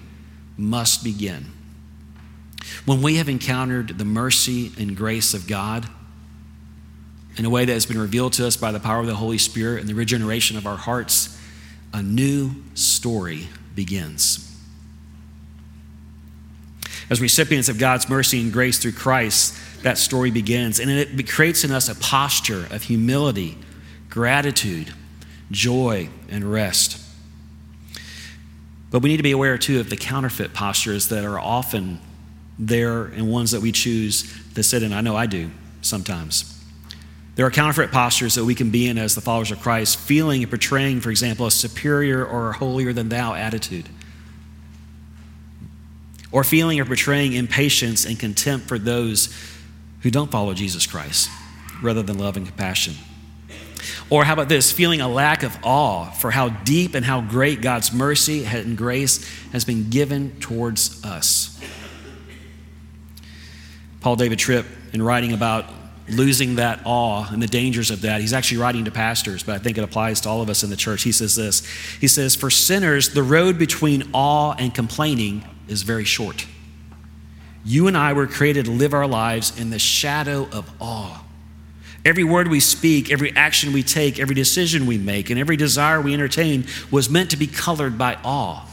must 0.55 1.03
begin. 1.03 1.47
When 2.85 3.01
we 3.01 3.15
have 3.15 3.27
encountered 3.27 3.97
the 3.97 4.05
mercy 4.05 4.71
and 4.77 4.95
grace 4.95 5.33
of 5.33 5.47
God, 5.47 5.87
in 7.37 7.45
a 7.45 7.49
way 7.49 7.65
that 7.65 7.73
has 7.73 7.85
been 7.85 7.99
revealed 7.99 8.33
to 8.33 8.45
us 8.45 8.57
by 8.57 8.71
the 8.71 8.79
power 8.79 8.99
of 8.99 9.07
the 9.07 9.15
Holy 9.15 9.37
Spirit 9.37 9.79
and 9.79 9.89
the 9.89 9.95
regeneration 9.95 10.57
of 10.57 10.67
our 10.67 10.77
hearts, 10.77 11.39
a 11.93 12.01
new 12.01 12.51
story 12.73 13.47
begins. 13.75 14.47
As 17.09 17.19
recipients 17.19 17.67
of 17.67 17.77
God's 17.77 18.07
mercy 18.09 18.39
and 18.41 18.53
grace 18.53 18.79
through 18.79 18.93
Christ, 18.93 19.57
that 19.83 19.97
story 19.97 20.31
begins. 20.31 20.79
And 20.79 20.89
it 20.89 21.29
creates 21.29 21.63
in 21.63 21.71
us 21.71 21.89
a 21.89 21.95
posture 21.95 22.67
of 22.71 22.83
humility, 22.83 23.57
gratitude, 24.09 24.93
joy, 25.51 26.09
and 26.29 26.49
rest. 26.49 26.97
But 28.91 29.01
we 29.01 29.09
need 29.09 29.17
to 29.17 29.23
be 29.23 29.31
aware, 29.31 29.57
too, 29.57 29.79
of 29.79 29.89
the 29.89 29.97
counterfeit 29.97 30.53
postures 30.53 31.09
that 31.09 31.25
are 31.25 31.39
often 31.39 31.99
there 32.59 33.05
and 33.05 33.29
ones 33.29 33.51
that 33.51 33.61
we 33.61 33.71
choose 33.71 34.23
to 34.53 34.63
sit 34.63 34.83
in. 34.83 34.93
I 34.93 35.01
know 35.01 35.15
I 35.15 35.25
do 35.25 35.49
sometimes. 35.81 36.50
There 37.35 37.45
are 37.45 37.51
counterfeit 37.51 37.91
postures 37.91 38.35
that 38.35 38.43
we 38.43 38.55
can 38.55 38.71
be 38.71 38.87
in 38.87 38.97
as 38.97 39.15
the 39.15 39.21
followers 39.21 39.51
of 39.51 39.61
Christ, 39.61 39.97
feeling 39.97 40.43
and 40.43 40.49
portraying, 40.49 40.99
for 40.99 41.09
example, 41.11 41.45
a 41.45 41.51
superior 41.51 42.25
or 42.25 42.51
holier 42.51 42.91
than 42.91 43.09
thou 43.09 43.33
attitude. 43.33 43.87
Or 46.31 46.43
feeling 46.43 46.79
or 46.79 46.85
portraying 46.85 47.33
impatience 47.33 48.05
and 48.05 48.19
contempt 48.19 48.67
for 48.67 48.77
those 48.77 49.35
who 50.01 50.11
don't 50.11 50.31
follow 50.31 50.53
Jesus 50.53 50.85
Christ, 50.85 51.29
rather 51.81 52.03
than 52.03 52.17
love 52.17 52.35
and 52.35 52.45
compassion. 52.45 52.95
Or 54.09 54.25
how 54.25 54.33
about 54.33 54.49
this? 54.49 54.71
Feeling 54.71 55.01
a 55.01 55.07
lack 55.07 55.43
of 55.43 55.57
awe 55.63 56.11
for 56.11 56.31
how 56.31 56.49
deep 56.49 56.95
and 56.95 57.05
how 57.05 57.21
great 57.21 57.61
God's 57.61 57.93
mercy 57.93 58.45
and 58.45 58.77
grace 58.77 59.25
has 59.51 59.63
been 59.63 59.89
given 59.89 60.39
towards 60.39 61.03
us. 61.03 61.59
Paul 64.01 64.15
David 64.17 64.39
Tripp, 64.39 64.65
in 64.93 65.01
writing 65.01 65.31
about 65.31 65.65
losing 66.09 66.55
that 66.55 66.81
awe 66.85 67.27
and 67.31 67.41
the 67.41 67.47
dangers 67.47 67.91
of 67.91 68.01
that. 68.01 68.21
He's 68.21 68.33
actually 68.33 68.57
writing 68.57 68.85
to 68.85 68.91
pastors, 68.91 69.43
but 69.43 69.55
I 69.55 69.59
think 69.59 69.77
it 69.77 69.83
applies 69.83 70.21
to 70.21 70.29
all 70.29 70.41
of 70.41 70.49
us 70.49 70.63
in 70.63 70.69
the 70.69 70.75
church. 70.75 71.03
He 71.03 71.11
says 71.11 71.35
this 71.35 71.65
He 71.99 72.07
says, 72.07 72.35
For 72.35 72.49
sinners, 72.49 73.09
the 73.09 73.23
road 73.23 73.57
between 73.57 74.09
awe 74.13 74.53
and 74.57 74.73
complaining 74.73 75.43
is 75.67 75.83
very 75.83 76.05
short. 76.05 76.45
You 77.63 77.87
and 77.87 77.95
I 77.95 78.13
were 78.13 78.27
created 78.27 78.65
to 78.65 78.71
live 78.71 78.93
our 78.93 79.07
lives 79.07 79.57
in 79.59 79.69
the 79.69 79.79
shadow 79.79 80.49
of 80.51 80.69
awe. 80.79 81.23
Every 82.03 82.23
word 82.23 82.47
we 82.47 82.59
speak, 82.59 83.11
every 83.11 83.35
action 83.35 83.73
we 83.73 83.83
take, 83.83 84.19
every 84.19 84.33
decision 84.33 84.87
we 84.87 84.97
make, 84.97 85.29
and 85.29 85.39
every 85.39 85.55
desire 85.55 86.01
we 86.01 86.15
entertain 86.15 86.65
was 86.89 87.09
meant 87.09 87.29
to 87.31 87.37
be 87.37 87.45
colored 87.45 87.97
by 87.97 88.17
awe. 88.23 88.65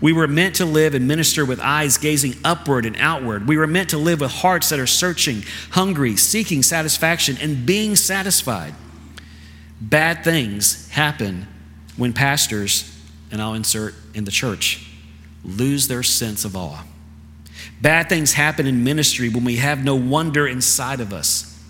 We 0.00 0.12
were 0.12 0.28
meant 0.28 0.56
to 0.56 0.64
live 0.64 0.94
and 0.94 1.08
minister 1.08 1.44
with 1.44 1.60
eyes 1.60 1.98
gazing 1.98 2.34
upward 2.44 2.86
and 2.86 2.96
outward. 2.98 3.48
We 3.48 3.56
were 3.56 3.66
meant 3.66 3.90
to 3.90 3.98
live 3.98 4.20
with 4.20 4.30
hearts 4.30 4.68
that 4.68 4.78
are 4.78 4.86
searching, 4.86 5.42
hungry, 5.70 6.16
seeking 6.16 6.62
satisfaction, 6.62 7.36
and 7.40 7.66
being 7.66 7.96
satisfied. 7.96 8.74
Bad 9.80 10.22
things 10.22 10.88
happen 10.90 11.46
when 11.96 12.12
pastors, 12.12 12.96
and 13.32 13.42
I'll 13.42 13.54
insert 13.54 13.94
in 14.14 14.24
the 14.24 14.30
church, 14.30 14.88
lose 15.44 15.88
their 15.88 16.02
sense 16.02 16.44
of 16.44 16.56
awe. 16.56 16.84
Bad 17.80 18.08
things 18.08 18.34
happen 18.34 18.66
in 18.66 18.84
ministry 18.84 19.28
when 19.28 19.44
we 19.44 19.56
have 19.56 19.84
no 19.84 19.96
wonder 19.96 20.46
inside 20.46 21.00
of 21.00 21.12
us. 21.12 21.60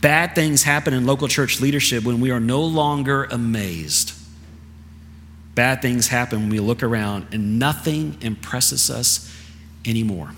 Bad 0.00 0.34
things 0.34 0.62
happen 0.62 0.94
in 0.94 1.06
local 1.06 1.28
church 1.28 1.60
leadership 1.60 2.04
when 2.04 2.20
we 2.20 2.30
are 2.30 2.40
no 2.40 2.62
longer 2.62 3.24
amazed. 3.24 4.12
Bad 5.54 5.82
things 5.82 6.08
happen 6.08 6.40
when 6.40 6.48
we 6.50 6.60
look 6.60 6.82
around 6.82 7.28
and 7.32 7.58
nothing 7.58 8.16
impresses 8.20 8.90
us 8.90 9.32
anymore. 9.84 10.32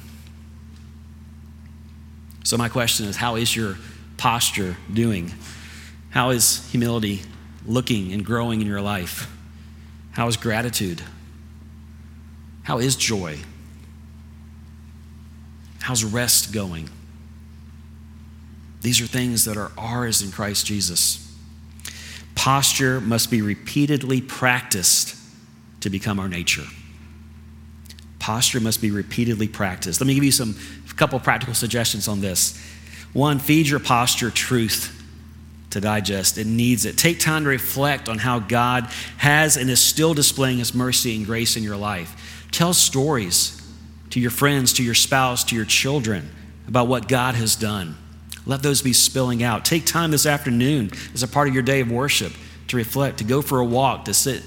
So, 2.45 2.57
my 2.57 2.69
question 2.69 3.07
is 3.07 3.17
how 3.17 3.37
is 3.37 3.57
your 3.57 3.77
posture 4.19 4.77
doing? 4.93 5.33
How 6.11 6.31
is 6.31 6.69
humility 6.71 7.23
looking 7.67 8.13
and 8.13 8.25
growing 8.25 8.61
in 8.61 8.67
your 8.67 8.81
life? 8.81 9.31
How 10.13 10.29
is 10.29 10.37
gratitude? 10.37 11.03
How 12.63 12.79
is 12.79 12.97
joy? 12.97 13.39
How's 15.81 16.05
rest 16.05 16.53
going? 16.53 16.89
These 18.83 19.01
are 19.01 19.07
things 19.07 19.45
that 19.45 19.57
are 19.57 19.73
ours 19.77 20.23
in 20.23 20.31
Christ 20.31 20.67
Jesus. 20.67 21.26
Posture 22.37 23.01
must 23.01 23.31
be 23.31 23.43
repeatedly 23.43 24.21
practiced 24.21 25.17
to 25.81 25.91
become 25.91 26.21
our 26.21 26.29
nature. 26.29 26.67
Posture 28.21 28.61
must 28.61 28.81
be 28.81 28.91
repeatedly 28.91 29.49
practiced. 29.49 30.01
Let 30.01 30.07
me 30.07 30.15
give 30.15 30.25
you 30.25 30.33
some 30.33 30.55
a 30.89 30.95
couple 30.95 31.19
practical 31.19 31.55
suggestions 31.55 32.07
on 32.07 32.21
this. 32.21 32.61
One, 33.13 33.39
feed 33.41 33.67
your 33.67 33.81
posture 33.81 34.31
truth 34.31 34.93
to 35.71 35.81
digest. 35.81 36.39
It 36.39 36.47
needs 36.47 36.85
it. 36.85 36.97
Take 36.97 37.19
time 37.19 37.45
to 37.45 37.51
reflect 37.51 38.09
on 38.09 38.19
how 38.19 38.39
God 38.39 38.85
has 39.19 39.57
and 39.57 39.69
is 39.69 39.81
still 39.81 40.15
displaying 40.15 40.59
his 40.59 40.75
mercy 40.75 41.17
and 41.17 41.27
grace 41.27 41.57
in 41.57 41.63
your 41.63 41.77
life. 41.77 42.47
Tell 42.53 42.73
stories 42.73 43.61
to 44.11 44.21
your 44.21 44.31
friends, 44.31 44.73
to 44.75 44.83
your 44.83 44.95
spouse, 44.95 45.45
to 45.45 45.57
your 45.57 45.65
children 45.65 46.31
about 46.69 46.89
what 46.89 47.09
God 47.09 47.35
has 47.35 47.57
done. 47.57 47.97
Let 48.47 48.63
those 48.63 48.81
be 48.81 48.93
spilling 48.93 49.43
out. 49.43 49.65
Take 49.65 49.85
time 49.85 50.13
this 50.13 50.25
afternoon 50.25 50.91
as 51.13 51.23
a 51.23 51.29
part 51.29 51.49
of 51.49 51.55
your 51.55 51.63
day 51.63 51.81
of 51.81 51.91
worship 51.91 52.33
to 52.69 52.77
reflect, 52.77 53.19
to 53.19 53.25
go 53.25 53.43
for 53.43 53.59
a 53.61 53.65
walk, 53.65 54.07
to 54.07 54.15
sit 54.15 54.43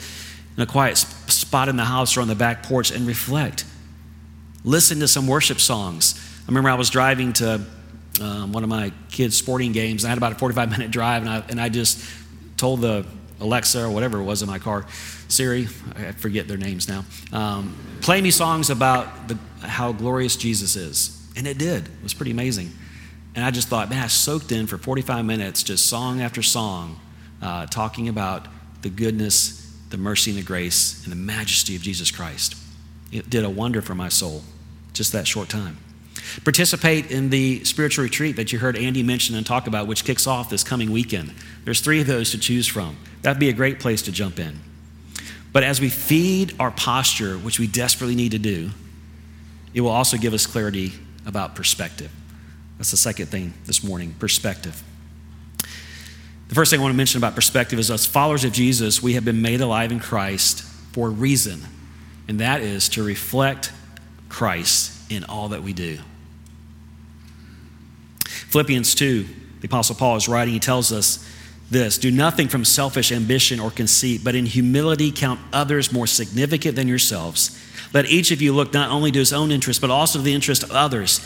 in 0.55 0.63
a 0.63 0.65
quiet 0.65 0.97
spot 0.97 1.69
in 1.69 1.75
the 1.75 1.85
house 1.85 2.17
or 2.17 2.21
on 2.21 2.27
the 2.27 2.35
back 2.35 2.63
porch 2.63 2.91
and 2.91 3.05
reflect. 3.05 3.65
Listen 4.63 4.99
to 4.99 5.07
some 5.07 5.27
worship 5.27 5.59
songs. 5.59 6.15
I 6.43 6.47
remember 6.47 6.69
I 6.69 6.75
was 6.75 6.89
driving 6.89 7.33
to 7.33 7.61
um, 8.21 8.51
one 8.51 8.63
of 8.63 8.69
my 8.69 8.91
kids' 9.09 9.37
sporting 9.37 9.71
games. 9.71 10.03
And 10.03 10.09
I 10.09 10.11
had 10.11 10.17
about 10.17 10.33
a 10.33 10.35
45 10.35 10.69
minute 10.69 10.91
drive, 10.91 11.21
and 11.21 11.29
I, 11.29 11.43
and 11.49 11.61
I 11.61 11.69
just 11.69 12.03
told 12.57 12.81
the 12.81 13.05
Alexa 13.39 13.83
or 13.85 13.89
whatever 13.89 14.19
it 14.19 14.23
was 14.23 14.41
in 14.41 14.47
my 14.49 14.59
car, 14.59 14.85
Siri, 15.27 15.67
I 15.95 16.11
forget 16.11 16.47
their 16.47 16.57
names 16.57 16.89
now, 16.89 17.05
um, 17.31 17.77
play 18.01 18.21
me 18.21 18.31
songs 18.31 18.69
about 18.69 19.27
the, 19.27 19.37
how 19.61 19.91
glorious 19.91 20.35
Jesus 20.35 20.75
is. 20.75 21.15
And 21.37 21.47
it 21.47 21.57
did. 21.57 21.85
It 21.85 22.03
was 22.03 22.13
pretty 22.13 22.31
amazing. 22.31 22.71
And 23.39 23.45
I 23.45 23.51
just 23.51 23.69
thought, 23.69 23.89
man, 23.89 24.03
I 24.03 24.07
soaked 24.07 24.51
in 24.51 24.67
for 24.67 24.77
45 24.77 25.23
minutes, 25.23 25.63
just 25.63 25.85
song 25.85 26.19
after 26.19 26.41
song, 26.41 26.99
uh, 27.41 27.67
talking 27.67 28.09
about 28.09 28.49
the 28.81 28.89
goodness, 28.89 29.73
the 29.91 29.97
mercy, 29.97 30.31
and 30.31 30.37
the 30.37 30.43
grace, 30.43 31.01
and 31.05 31.11
the 31.13 31.15
majesty 31.15 31.73
of 31.77 31.81
Jesus 31.81 32.11
Christ. 32.11 32.57
It 33.13 33.29
did 33.29 33.45
a 33.45 33.49
wonder 33.49 33.81
for 33.81 33.95
my 33.95 34.09
soul, 34.09 34.43
just 34.91 35.13
that 35.13 35.25
short 35.25 35.47
time. 35.47 35.77
Participate 36.43 37.11
in 37.11 37.29
the 37.29 37.63
spiritual 37.63 38.03
retreat 38.03 38.35
that 38.35 38.51
you 38.51 38.59
heard 38.59 38.75
Andy 38.75 39.03
mention 39.03 39.37
and 39.37 39.45
talk 39.45 39.67
about, 39.67 39.87
which 39.87 40.03
kicks 40.03 40.27
off 40.27 40.49
this 40.49 40.65
coming 40.65 40.91
weekend. 40.91 41.33
There's 41.63 41.79
three 41.79 42.01
of 42.01 42.07
those 42.07 42.31
to 42.31 42.37
choose 42.37 42.67
from. 42.67 42.97
That'd 43.21 43.39
be 43.39 43.47
a 43.47 43.53
great 43.53 43.79
place 43.79 44.01
to 44.01 44.11
jump 44.11 44.37
in. 44.37 44.59
But 45.53 45.63
as 45.63 45.79
we 45.79 45.87
feed 45.87 46.55
our 46.59 46.71
posture, 46.71 47.37
which 47.37 47.57
we 47.57 47.67
desperately 47.67 48.15
need 48.15 48.33
to 48.33 48.37
do, 48.37 48.71
it 49.73 49.79
will 49.79 49.91
also 49.91 50.17
give 50.17 50.33
us 50.33 50.45
clarity 50.45 50.91
about 51.25 51.55
perspective. 51.55 52.11
That's 52.79 52.91
the 52.91 52.97
second 52.97 53.27
thing 53.27 53.53
this 53.65 53.83
morning 53.83 54.15
perspective. 54.17 54.81
The 56.47 56.55
first 56.55 56.71
thing 56.71 56.79
I 56.79 56.83
want 56.83 56.93
to 56.93 56.97
mention 56.97 57.19
about 57.19 57.35
perspective 57.35 57.77
is 57.77 57.91
as 57.91 58.07
followers 58.07 58.45
of 58.45 58.53
Jesus, 58.53 59.03
we 59.03 59.13
have 59.13 59.25
been 59.25 59.41
made 59.41 59.61
alive 59.61 59.91
in 59.91 59.99
Christ 59.99 60.63
for 60.93 61.07
a 61.07 61.11
reason, 61.11 61.61
and 62.27 62.39
that 62.39 62.61
is 62.61 62.89
to 62.89 63.03
reflect 63.03 63.71
Christ 64.29 65.11
in 65.11 65.25
all 65.25 65.49
that 65.49 65.61
we 65.61 65.73
do. 65.73 65.99
Philippians 68.23 68.95
2, 68.95 69.25
the 69.59 69.67
Apostle 69.67 69.95
Paul 69.95 70.15
is 70.15 70.27
writing, 70.27 70.53
he 70.53 70.59
tells 70.59 70.91
us 70.91 71.23
this 71.69 71.97
do 71.97 72.09
nothing 72.09 72.47
from 72.47 72.65
selfish 72.65 73.11
ambition 73.11 73.59
or 73.59 73.69
conceit, 73.69 74.21
but 74.23 74.35
in 74.35 74.45
humility 74.45 75.11
count 75.11 75.39
others 75.53 75.91
more 75.91 76.07
significant 76.07 76.75
than 76.75 76.87
yourselves. 76.87 77.59
Let 77.93 78.05
each 78.05 78.31
of 78.31 78.41
you 78.41 78.53
look 78.53 78.73
not 78.73 78.89
only 78.89 79.11
to 79.11 79.19
his 79.19 79.33
own 79.33 79.51
interest, 79.51 79.81
but 79.81 79.89
also 79.89 80.17
to 80.17 80.23
the 80.23 80.33
interest 80.33 80.63
of 80.63 80.71
others, 80.71 81.19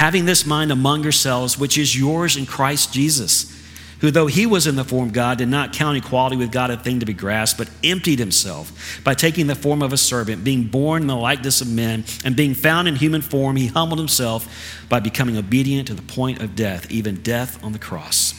having 0.00 0.24
this 0.24 0.46
mind 0.46 0.72
among 0.72 1.02
yourselves, 1.02 1.58
which 1.58 1.76
is 1.76 1.94
yours 1.94 2.34
in 2.34 2.46
Christ 2.46 2.90
Jesus, 2.90 3.54
who, 4.00 4.10
though 4.10 4.28
he 4.28 4.46
was 4.46 4.66
in 4.66 4.74
the 4.74 4.82
form 4.82 5.08
of 5.08 5.12
God, 5.12 5.36
did 5.36 5.48
not 5.48 5.74
count 5.74 5.98
equality 5.98 6.36
with 6.36 6.50
God 6.50 6.70
a 6.70 6.78
thing 6.78 7.00
to 7.00 7.06
be 7.06 7.12
grasped, 7.12 7.58
but 7.58 7.68
emptied 7.84 8.18
himself 8.18 9.02
by 9.04 9.12
taking 9.12 9.46
the 9.46 9.54
form 9.54 9.82
of 9.82 9.92
a 9.92 9.98
servant, 9.98 10.42
being 10.42 10.64
born 10.64 11.02
in 11.02 11.06
the 11.06 11.14
likeness 11.14 11.60
of 11.60 11.68
men, 11.68 12.04
and 12.24 12.34
being 12.34 12.54
found 12.54 12.88
in 12.88 12.96
human 12.96 13.20
form, 13.20 13.56
he 13.56 13.66
humbled 13.66 13.98
himself 13.98 14.48
by 14.88 15.00
becoming 15.00 15.36
obedient 15.36 15.88
to 15.88 15.94
the 15.94 16.00
point 16.00 16.40
of 16.40 16.56
death, 16.56 16.90
even 16.90 17.16
death 17.16 17.62
on 17.62 17.72
the 17.72 17.78
cross. 17.78 18.32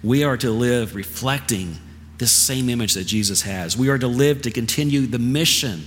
We 0.00 0.22
are 0.22 0.36
to 0.36 0.50
live 0.52 0.94
reflecting 0.94 1.78
this 2.18 2.30
same 2.30 2.68
image 2.68 2.94
that 2.94 3.08
Jesus 3.08 3.42
has. 3.42 3.76
We 3.76 3.88
are 3.88 3.98
to 3.98 4.06
live 4.06 4.42
to 4.42 4.52
continue 4.52 5.08
the 5.08 5.18
mission 5.18 5.82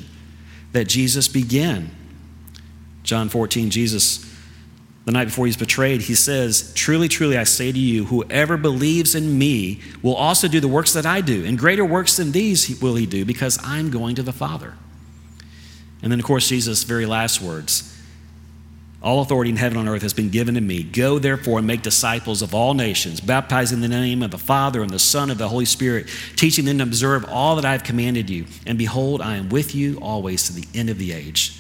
that 0.74 0.90
Jesus 0.90 1.30
began. 1.30 1.92
John 3.08 3.30
14, 3.30 3.70
Jesus, 3.70 4.24
the 5.06 5.14
night 5.14 5.26
before 5.26 5.46
he's 5.46 5.58
betrayed, 5.58 6.02
he 6.02 6.14
says, 6.14 6.74
Truly, 6.76 7.08
truly, 7.08 7.38
I 7.38 7.46
say 7.46 7.72
to 7.72 7.80
you, 7.80 8.06
whoever 8.06 8.58
believes 8.58 9.16
in 9.16 9.40
me 9.40 9.82
will 10.02 10.16
also 10.16 10.48
do 10.48 10.60
the 10.60 10.68
works 10.68 10.92
that 10.94 11.06
I 11.06 11.22
do, 11.22 11.46
and 11.46 11.58
greater 11.58 11.86
works 11.86 12.18
than 12.18 12.34
these 12.34 12.82
will 12.82 12.96
he 12.96 13.06
do, 13.06 13.24
because 13.24 13.58
I'm 13.64 13.90
going 13.90 14.16
to 14.16 14.24
the 14.24 14.34
Father. 14.34 14.76
And 16.04 16.12
then, 16.12 16.20
of 16.20 16.26
course, 16.26 16.50
Jesus' 16.50 16.84
very 16.84 17.06
last 17.06 17.42
words 17.42 17.98
all 19.02 19.22
authority 19.22 19.52
in 19.52 19.58
heaven 19.58 19.78
and 19.78 19.88
on 19.88 19.96
earth 19.96 20.02
has 20.02 20.14
been 20.14 20.30
given 20.30 20.56
to 20.56 20.62
me. 20.62 20.82
Go 20.84 21.20
therefore 21.20 21.60
and 21.60 21.68
make 21.68 21.84
disciples 21.84 22.42
of 22.42 22.56
all 22.56 22.74
nations, 22.74 23.22
baptizing 23.22 23.82
in 23.84 23.90
the 23.90 23.96
name 23.96 24.24
of 24.24 24.32
the 24.32 24.38
Father 24.38 24.82
and 24.82 24.90
the 24.90 25.00
Son 25.00 25.30
and 25.30 25.40
the 25.40 25.48
Holy 25.48 25.66
Spirit, 25.66 26.08
teaching 26.36 26.66
them 26.66 26.80
to 26.80 26.84
observe 26.84 27.24
all 27.30 27.56
that 27.56 27.64
I 27.64 27.74
have 27.74 27.84
commanded 27.84 28.30
you. 28.30 28.48
And 28.66 28.78
behold, 28.78 29.22
I 29.22 29.36
am 29.36 29.50
with 29.50 29.76
you 29.76 30.00
always 30.02 30.48
to 30.48 30.54
the 30.54 30.68
end 30.78 30.90
of 30.90 30.98
the 30.98 31.14
age. 31.14 31.58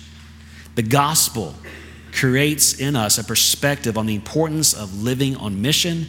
The 0.77 0.83
gospel 0.83 1.55
creates 2.11 2.79
in 2.79 2.95
us 2.95 3.17
a 3.17 3.23
perspective 3.23 3.97
on 3.97 4.05
the 4.05 4.13
importance 4.13 4.75
of 4.75 5.01
living 5.01 5.35
on 5.35 5.59
mission 5.59 6.05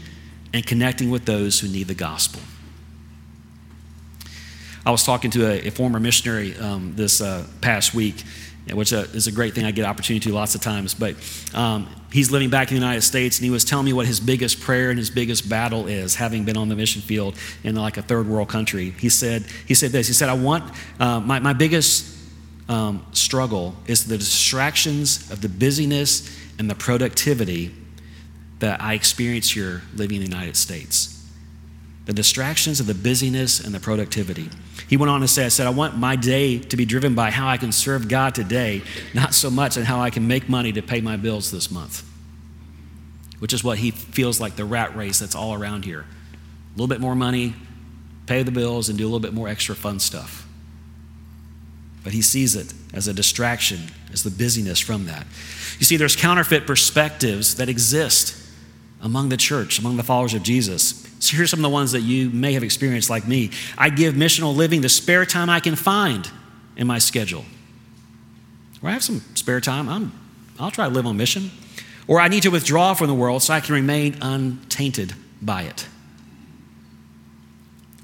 and 0.52 0.64
connecting 0.66 1.08
with 1.08 1.24
those 1.24 1.58
who 1.58 1.68
need 1.68 1.88
the 1.88 1.94
gospel. 1.94 2.42
I 4.84 4.90
was 4.90 5.04
talking 5.04 5.30
to 5.30 5.46
a, 5.46 5.68
a 5.68 5.70
former 5.70 5.98
missionary 5.98 6.54
um, 6.58 6.92
this 6.96 7.22
uh, 7.22 7.46
past 7.62 7.94
week 7.94 8.22
which 8.70 8.92
uh, 8.92 9.06
is 9.14 9.26
a 9.26 9.32
great 9.32 9.54
thing 9.54 9.64
I 9.64 9.70
get 9.70 9.86
opportunity 9.86 10.28
to 10.28 10.34
lots 10.34 10.54
of 10.54 10.60
times. 10.60 10.92
But 10.92 11.14
um, 11.54 11.88
he's 12.12 12.30
living 12.30 12.50
back 12.50 12.68
in 12.68 12.74
the 12.74 12.80
United 12.80 13.00
States, 13.00 13.38
and 13.38 13.44
he 13.46 13.50
was 13.50 13.64
telling 13.64 13.86
me 13.86 13.94
what 13.94 14.06
his 14.06 14.20
biggest 14.20 14.60
prayer 14.60 14.90
and 14.90 14.98
his 14.98 15.08
biggest 15.08 15.48
battle 15.48 15.86
is, 15.86 16.16
having 16.16 16.44
been 16.44 16.58
on 16.58 16.68
the 16.68 16.76
mission 16.76 17.00
field 17.00 17.34
in 17.64 17.74
like 17.76 17.96
a 17.96 18.02
third 18.02 18.28
world 18.28 18.50
country. 18.50 18.90
He 18.98 19.08
said, 19.08 19.46
he 19.66 19.72
said 19.72 19.90
this. 19.92 20.06
He 20.06 20.12
said, 20.12 20.28
"I 20.28 20.34
want 20.34 20.70
uh, 21.00 21.20
my 21.20 21.38
my 21.38 21.54
biggest 21.54 22.17
um, 22.68 23.04
struggle 23.12 23.74
is 23.86 24.06
the 24.06 24.18
distractions 24.18 25.30
of 25.30 25.40
the 25.40 25.48
busyness 25.48 26.36
and 26.58 26.70
the 26.70 26.74
productivity 26.74 27.74
that 28.58 28.82
I 28.82 28.94
experience 28.94 29.50
here 29.50 29.82
living 29.94 30.16
in 30.16 30.24
the 30.24 30.28
United 30.28 30.56
States." 30.56 31.14
The 32.08 32.14
distractions 32.14 32.80
of 32.80 32.86
the 32.86 32.94
busyness 32.94 33.60
and 33.60 33.74
the 33.74 33.80
productivity. 33.80 34.48
He 34.88 34.96
went 34.96 35.10
on 35.10 35.20
to 35.20 35.28
say, 35.28 35.44
I 35.44 35.48
said, 35.48 35.66
I 35.66 35.70
want 35.70 35.98
my 35.98 36.16
day 36.16 36.58
to 36.58 36.74
be 36.74 36.86
driven 36.86 37.14
by 37.14 37.30
how 37.30 37.46
I 37.46 37.58
can 37.58 37.70
serve 37.70 38.08
God 38.08 38.34
today, 38.34 38.80
not 39.12 39.34
so 39.34 39.50
much 39.50 39.76
on 39.76 39.84
how 39.84 40.00
I 40.00 40.08
can 40.08 40.26
make 40.26 40.48
money 40.48 40.72
to 40.72 40.80
pay 40.80 41.02
my 41.02 41.18
bills 41.18 41.50
this 41.50 41.70
month, 41.70 42.02
which 43.40 43.52
is 43.52 43.62
what 43.62 43.76
he 43.76 43.90
feels 43.90 44.40
like 44.40 44.56
the 44.56 44.64
rat 44.64 44.96
race 44.96 45.18
that's 45.18 45.34
all 45.34 45.52
around 45.52 45.84
here. 45.84 46.00
A 46.00 46.72
little 46.76 46.88
bit 46.88 46.98
more 46.98 47.14
money, 47.14 47.52
pay 48.24 48.42
the 48.42 48.52
bills, 48.52 48.88
and 48.88 48.96
do 48.96 49.04
a 49.04 49.08
little 49.08 49.20
bit 49.20 49.34
more 49.34 49.46
extra 49.46 49.74
fun 49.74 50.00
stuff. 50.00 50.47
But 52.04 52.12
he 52.12 52.22
sees 52.22 52.56
it 52.56 52.72
as 52.94 53.08
a 53.08 53.14
distraction, 53.14 53.80
as 54.12 54.22
the 54.22 54.30
busyness 54.30 54.80
from 54.80 55.06
that. 55.06 55.26
You 55.78 55.84
see, 55.84 55.96
there's 55.96 56.16
counterfeit 56.16 56.66
perspectives 56.66 57.56
that 57.56 57.68
exist 57.68 58.36
among 59.00 59.28
the 59.28 59.36
church, 59.36 59.78
among 59.78 59.96
the 59.96 60.02
followers 60.02 60.34
of 60.34 60.42
Jesus. 60.42 61.06
So 61.20 61.36
here's 61.36 61.50
some 61.50 61.60
of 61.60 61.62
the 61.62 61.68
ones 61.68 61.92
that 61.92 62.00
you 62.00 62.30
may 62.30 62.52
have 62.54 62.62
experienced 62.62 63.10
like 63.10 63.26
me. 63.26 63.50
I 63.76 63.90
give 63.90 64.14
missional 64.14 64.54
living 64.54 64.80
the 64.80 64.88
spare 64.88 65.24
time 65.24 65.50
I 65.50 65.60
can 65.60 65.76
find 65.76 66.28
in 66.76 66.86
my 66.86 66.98
schedule. 66.98 67.44
Or 68.82 68.88
I 68.88 68.92
have 68.92 69.02
some 69.02 69.22
spare 69.34 69.60
time, 69.60 69.88
I'm, 69.88 70.12
I'll 70.58 70.70
try 70.70 70.88
to 70.88 70.94
live 70.94 71.06
on 71.06 71.16
mission. 71.16 71.50
Or 72.06 72.20
I 72.20 72.28
need 72.28 72.44
to 72.44 72.50
withdraw 72.50 72.94
from 72.94 73.08
the 73.08 73.14
world 73.14 73.42
so 73.42 73.52
I 73.54 73.60
can 73.60 73.74
remain 73.74 74.16
untainted 74.22 75.14
by 75.42 75.62
it. 75.62 75.86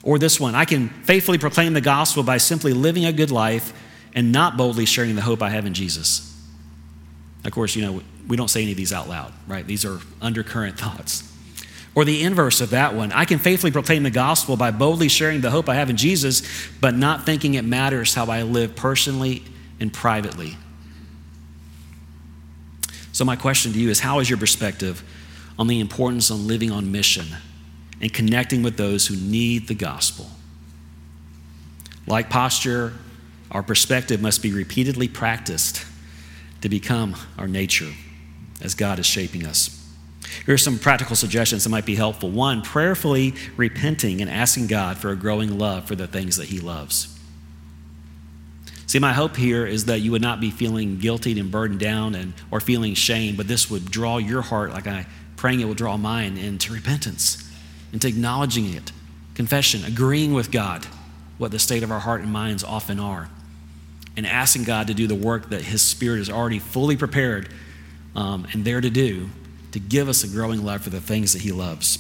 Or 0.02 0.18
this 0.18 0.38
one, 0.38 0.54
I 0.54 0.66
can 0.66 0.90
faithfully 0.90 1.38
proclaim 1.38 1.72
the 1.72 1.80
gospel 1.80 2.22
by 2.22 2.36
simply 2.36 2.74
living 2.74 3.06
a 3.06 3.12
good 3.12 3.30
life 3.30 3.72
and 4.14 4.32
not 4.32 4.56
boldly 4.56 4.86
sharing 4.86 5.16
the 5.16 5.22
hope 5.22 5.42
I 5.42 5.50
have 5.50 5.66
in 5.66 5.74
Jesus. 5.74 6.30
Of 7.44 7.52
course, 7.52 7.76
you 7.76 7.82
know, 7.82 8.02
we 8.26 8.36
don't 8.36 8.48
say 8.48 8.62
any 8.62 8.70
of 8.70 8.76
these 8.76 8.92
out 8.92 9.08
loud, 9.08 9.32
right? 9.46 9.66
These 9.66 9.84
are 9.84 9.98
undercurrent 10.22 10.78
thoughts. 10.78 11.30
Or 11.94 12.04
the 12.04 12.22
inverse 12.22 12.60
of 12.60 12.70
that 12.70 12.94
one 12.94 13.12
I 13.12 13.24
can 13.24 13.38
faithfully 13.38 13.70
proclaim 13.70 14.02
the 14.02 14.10
gospel 14.10 14.56
by 14.56 14.70
boldly 14.70 15.08
sharing 15.08 15.40
the 15.40 15.50
hope 15.50 15.68
I 15.68 15.74
have 15.74 15.90
in 15.90 15.96
Jesus, 15.96 16.42
but 16.80 16.94
not 16.94 17.24
thinking 17.24 17.54
it 17.54 17.64
matters 17.64 18.14
how 18.14 18.26
I 18.26 18.42
live 18.42 18.74
personally 18.74 19.44
and 19.78 19.92
privately. 19.92 20.56
So, 23.12 23.24
my 23.24 23.36
question 23.36 23.72
to 23.72 23.78
you 23.78 23.90
is 23.90 24.00
how 24.00 24.18
is 24.18 24.28
your 24.28 24.38
perspective 24.38 25.04
on 25.56 25.68
the 25.68 25.78
importance 25.78 26.30
of 26.30 26.40
living 26.40 26.72
on 26.72 26.90
mission 26.90 27.26
and 28.00 28.12
connecting 28.12 28.64
with 28.64 28.76
those 28.76 29.06
who 29.06 29.14
need 29.14 29.68
the 29.68 29.74
gospel? 29.74 30.26
Like 32.08 32.28
posture, 32.28 32.92
our 33.54 33.62
perspective 33.62 34.20
must 34.20 34.42
be 34.42 34.52
repeatedly 34.52 35.08
practiced 35.08 35.86
to 36.60 36.68
become 36.68 37.16
our 37.38 37.48
nature 37.48 37.92
as 38.60 38.74
God 38.74 38.98
is 38.98 39.06
shaping 39.06 39.46
us. 39.46 39.80
Here 40.44 40.54
are 40.54 40.58
some 40.58 40.78
practical 40.78 41.16
suggestions 41.16 41.64
that 41.64 41.70
might 41.70 41.86
be 41.86 41.94
helpful. 41.94 42.30
One, 42.30 42.60
prayerfully 42.60 43.34
repenting 43.56 44.20
and 44.20 44.30
asking 44.30 44.66
God 44.66 44.98
for 44.98 45.10
a 45.10 45.16
growing 45.16 45.58
love 45.58 45.86
for 45.86 45.94
the 45.94 46.06
things 46.06 46.36
that 46.36 46.48
He 46.48 46.60
loves. 46.60 47.18
See, 48.86 48.98
my 48.98 49.12
hope 49.12 49.36
here 49.36 49.66
is 49.66 49.86
that 49.86 50.00
you 50.00 50.10
would 50.12 50.22
not 50.22 50.40
be 50.40 50.50
feeling 50.50 50.98
guilty 50.98 51.38
and 51.38 51.50
burdened 51.50 51.80
down 51.80 52.14
and, 52.14 52.34
or 52.50 52.60
feeling 52.60 52.94
shame, 52.94 53.36
but 53.36 53.48
this 53.48 53.70
would 53.70 53.90
draw 53.90 54.18
your 54.18 54.42
heart, 54.42 54.72
like 54.72 54.86
I 54.86 55.06
praying 55.36 55.60
it 55.60 55.66
will 55.66 55.74
draw 55.74 55.96
mine, 55.96 56.38
into 56.38 56.72
repentance, 56.72 57.50
into 57.92 58.08
acknowledging 58.08 58.72
it, 58.72 58.92
confession, 59.34 59.84
agreeing 59.84 60.32
with 60.32 60.50
God, 60.50 60.86
what 61.36 61.50
the 61.50 61.58
state 61.58 61.82
of 61.82 61.90
our 61.90 62.00
heart 62.00 62.22
and 62.22 62.32
minds 62.32 62.64
often 62.64 62.98
are, 62.98 63.28
and 64.16 64.26
asking 64.26 64.64
God 64.64 64.86
to 64.86 64.94
do 64.94 65.06
the 65.06 65.14
work 65.14 65.50
that 65.50 65.62
His 65.62 65.82
Spirit 65.82 66.20
is 66.20 66.30
already 66.30 66.58
fully 66.58 66.96
prepared 66.96 67.48
um, 68.14 68.46
and 68.52 68.64
there 68.64 68.80
to 68.80 68.90
do 68.90 69.28
to 69.72 69.80
give 69.80 70.08
us 70.08 70.22
a 70.22 70.28
growing 70.28 70.64
love 70.64 70.82
for 70.82 70.90
the 70.90 71.00
things 71.00 71.32
that 71.32 71.42
He 71.42 71.52
loves. 71.52 71.98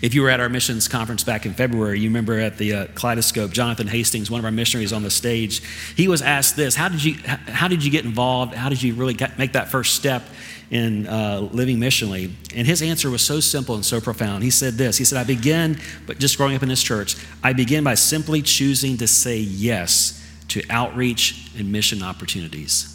If 0.00 0.14
you 0.14 0.22
were 0.22 0.30
at 0.30 0.40
our 0.40 0.48
missions 0.48 0.88
conference 0.88 1.22
back 1.22 1.46
in 1.46 1.54
February, 1.54 2.00
you 2.00 2.08
remember 2.08 2.38
at 2.40 2.58
the 2.58 2.72
uh, 2.72 2.86
Kaleidoscope, 2.94 3.50
Jonathan 3.50 3.86
Hastings, 3.86 4.30
one 4.30 4.38
of 4.38 4.44
our 4.44 4.50
missionaries 4.50 4.92
on 4.92 5.02
the 5.02 5.10
stage, 5.10 5.62
he 5.94 6.08
was 6.08 6.22
asked 6.22 6.56
this: 6.56 6.74
How 6.74 6.88
did 6.88 7.04
you 7.04 7.14
how 7.24 7.68
did 7.68 7.84
you 7.84 7.90
get 7.90 8.04
involved? 8.04 8.54
How 8.54 8.68
did 8.68 8.82
you 8.82 8.94
really 8.94 9.14
get, 9.14 9.38
make 9.38 9.52
that 9.52 9.70
first 9.70 9.94
step 9.94 10.22
in 10.70 11.06
uh, 11.06 11.48
living 11.52 11.78
missionally? 11.78 12.32
And 12.54 12.66
his 12.66 12.80
answer 12.82 13.10
was 13.10 13.22
so 13.22 13.40
simple 13.40 13.74
and 13.74 13.84
so 13.84 14.00
profound. 14.00 14.42
He 14.42 14.50
said 14.50 14.74
this: 14.74 14.96
He 14.96 15.04
said, 15.04 15.18
"I 15.18 15.24
begin, 15.24 15.78
but 16.06 16.18
just 16.18 16.38
growing 16.38 16.56
up 16.56 16.62
in 16.62 16.68
this 16.68 16.82
church, 16.82 17.16
I 17.42 17.52
begin 17.52 17.84
by 17.84 17.94
simply 17.94 18.40
choosing 18.40 18.96
to 18.98 19.06
say 19.06 19.38
yes 19.38 20.25
to 20.48 20.62
outreach 20.70 21.50
and 21.56 21.70
mission 21.70 22.02
opportunities." 22.02 22.92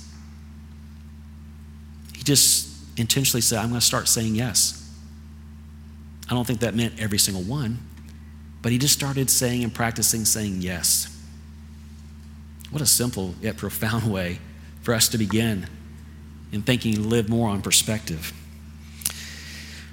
He 2.14 2.24
just 2.24 2.72
intentionally 2.98 3.42
said, 3.42 3.60
I'm 3.60 3.70
going 3.70 3.80
to 3.80 3.86
start 3.86 4.08
saying 4.08 4.36
yes. 4.36 4.78
I 6.30 6.34
don't 6.34 6.46
think 6.46 6.60
that 6.60 6.76
meant 6.76 7.00
every 7.00 7.18
single 7.18 7.44
one, 7.44 7.80
but 8.62 8.72
he 8.72 8.78
just 8.78 8.94
started 8.94 9.30
saying 9.30 9.64
and 9.64 9.74
practicing 9.74 10.24
saying 10.26 10.62
yes. 10.62 11.08
What 12.70 12.82
a 12.82 12.86
simple 12.86 13.36
yet 13.42 13.58
profound 13.58 14.12
way 14.14 14.40
for 14.82 14.94
us 14.94 15.10
to 15.10 15.18
begin 15.18 15.68
in 16.52 16.62
thinking 16.62 17.10
live 17.10 17.28
more 17.28 17.50
on 17.50 17.62
perspective. 17.62 18.34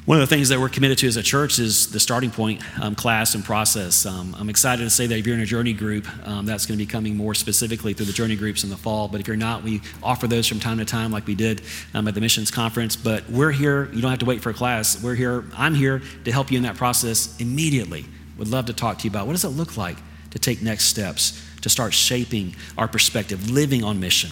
One 0.09 0.23
of 0.23 0.27
the 0.27 0.35
things 0.35 0.49
that 0.49 0.59
we're 0.59 0.71
committed 0.71 0.97
to 1.01 1.07
as 1.07 1.19
a 1.19 1.23
church 1.23 1.59
is 1.59 1.93
the 1.93 2.01
starting 2.01 2.31
point 2.31 2.63
um, 2.81 2.95
class 2.95 3.35
and 3.35 3.45
process. 3.45 4.07
Um, 4.07 4.35
I'm 4.39 4.49
excited 4.49 4.83
to 4.85 4.89
say 4.89 5.07
that 5.07 5.19
if 5.19 5.27
you're 5.27 5.37
in 5.37 5.43
a 5.43 5.45
journey 5.45 5.75
group, 5.75 6.07
um, 6.27 6.47
that's 6.47 6.65
going 6.65 6.79
to 6.79 6.83
be 6.83 6.91
coming 6.91 7.15
more 7.15 7.35
specifically 7.35 7.93
through 7.93 8.07
the 8.07 8.15
journey 8.15 8.35
groups 8.35 8.65
in 8.65 8.71
the 8.71 8.77
fall. 8.79 9.09
But 9.09 9.21
if 9.21 9.29
you're 9.29 9.37
not, 9.37 9.63
we 9.65 9.83
offer 10.03 10.27
those 10.27 10.47
from 10.47 10.61
time 10.61 10.79
to 10.79 10.87
time, 10.87 11.13
like 11.13 11.27
we 11.27 11.35
did 11.35 11.61
um, 11.93 12.09
at 12.09 12.15
the 12.15 12.23
missions 12.23 12.51
conference. 12.51 12.97
But 12.97 13.29
we're 13.29 13.51
here, 13.51 13.91
you 13.93 14.01
don't 14.01 14.09
have 14.09 14.21
to 14.21 14.25
wait 14.25 14.41
for 14.41 14.49
a 14.49 14.55
class. 14.55 15.03
We're 15.03 15.15
here, 15.15 15.45
I'm 15.55 15.75
here 15.75 16.01
to 16.25 16.33
help 16.33 16.51
you 16.51 16.57
in 16.57 16.63
that 16.63 16.77
process 16.77 17.39
immediately. 17.39 18.07
Would 18.39 18.49
love 18.49 18.65
to 18.65 18.73
talk 18.73 18.97
to 19.01 19.05
you 19.05 19.11
about 19.11 19.27
what 19.27 19.35
does 19.35 19.45
it 19.45 19.49
look 19.49 19.77
like 19.77 19.99
to 20.31 20.39
take 20.39 20.63
next 20.63 20.85
steps 20.85 21.39
to 21.61 21.69
start 21.69 21.93
shaping 21.93 22.57
our 22.79 22.89
perspective, 22.89 23.51
living 23.51 23.85
on 23.85 24.01
mission. 24.01 24.31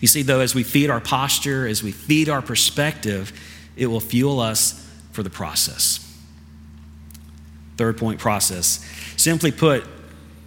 You 0.00 0.08
see, 0.08 0.22
though, 0.22 0.40
as 0.40 0.56
we 0.56 0.64
feed 0.64 0.90
our 0.90 1.00
posture, 1.00 1.68
as 1.68 1.84
we 1.84 1.92
feed 1.92 2.28
our 2.28 2.42
perspective, 2.42 3.32
it 3.76 3.86
will 3.86 4.00
fuel 4.00 4.40
us 4.40 4.82
for 5.12 5.22
the 5.22 5.30
process. 5.30 6.02
Third 7.76 7.98
point 7.98 8.18
process. 8.18 8.84
Simply 9.16 9.52
put, 9.52 9.84